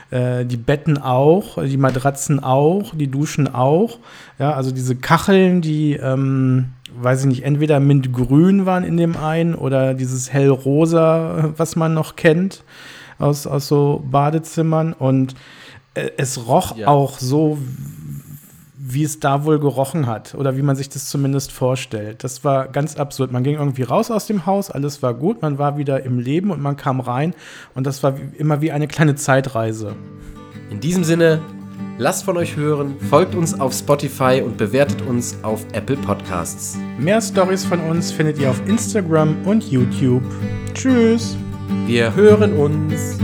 Äh, 0.10 0.46
die 0.46 0.58
Betten 0.58 0.98
auch, 0.98 1.62
die 1.64 1.78
Matratzen 1.78 2.42
auch, 2.42 2.96
die 2.96 3.08
Duschen 3.08 3.54
auch. 3.54 4.00
Ja, 4.40 4.54
also 4.54 4.72
diese 4.72 4.96
Kacheln, 4.96 5.62
die, 5.62 5.94
ähm, 5.94 6.70
weiß 6.96 7.22
ich 7.22 7.26
nicht, 7.28 7.44
entweder 7.44 7.80
mintgrün 7.80 8.66
waren 8.66 8.84
in 8.84 8.98
dem 8.98 9.16
einen 9.18 9.56
oder 9.56 9.94
dieses 9.94 10.32
hellrosa, 10.32 11.54
was 11.58 11.76
man 11.76 11.94
noch 11.94 12.16
kennt 12.16 12.64
aus, 13.20 13.48
aus 13.48 13.68
so 13.68 14.04
Badezimmern. 14.10 14.94
Und 14.94 15.36
äh, 15.94 16.10
es 16.18 16.48
roch 16.48 16.78
Ja. 16.78 16.88
auch 16.88 17.20
so, 17.20 17.58
wie 18.80 19.04
es 19.04 19.20
da 19.20 19.44
wohl 19.44 19.60
gerochen 19.60 20.08
hat 20.08 20.34
oder 20.36 20.56
wie 20.56 20.62
man 20.62 20.76
sich 20.78 20.88
das 20.88 21.10
zumindest 21.10 21.52
vorstellt. 21.52 22.24
Das 22.24 22.44
war 22.46 22.68
ganz 22.70 22.96
absurd. 22.96 23.32
Man 23.34 23.44
ging 23.44 23.56
irgendwie 23.56 23.84
raus 23.84 24.10
aus 24.12 24.28
dem 24.28 24.46
Haus, 24.46 24.72
alles 24.72 25.04
war 25.04 25.14
gut, 25.14 25.42
man 25.42 25.58
war 25.58 25.78
wieder 25.78 26.04
im 26.04 26.20
Leben 26.20 26.52
und 26.52 26.62
man 26.62 26.78
kam 26.78 27.00
rein 27.02 27.34
und 27.76 27.86
das 27.86 28.02
war 28.04 28.14
immer 28.38 28.62
wie 28.62 28.72
eine 28.72 28.88
kleine 28.88 29.16
Zeitreise. 29.16 29.96
In 30.70 30.80
diesem 30.80 31.04
Sinne, 31.04 31.42
lasst 31.98 32.26
von 32.26 32.38
euch 32.38 32.56
hören, 32.56 32.96
folgt 33.10 33.36
uns 33.36 33.60
auf 33.60 33.74
Spotify 33.74 34.42
und 34.44 34.58
bewertet 34.58 35.02
uns 35.02 35.38
auf 35.44 35.66
Apple 35.74 35.98
Podcasts. 35.98 36.78
Mehr 36.98 37.22
Stories 37.22 37.66
von 37.66 37.80
uns 37.82 38.12
findet 38.12 38.40
ihr 38.40 38.50
auf 38.50 38.62
Instagram 38.68 39.36
und 39.46 39.64
YouTube. 39.70 40.24
Tschüss! 40.74 41.36
Wir 41.86 42.14
hören 42.16 42.54
uns. 42.58 43.18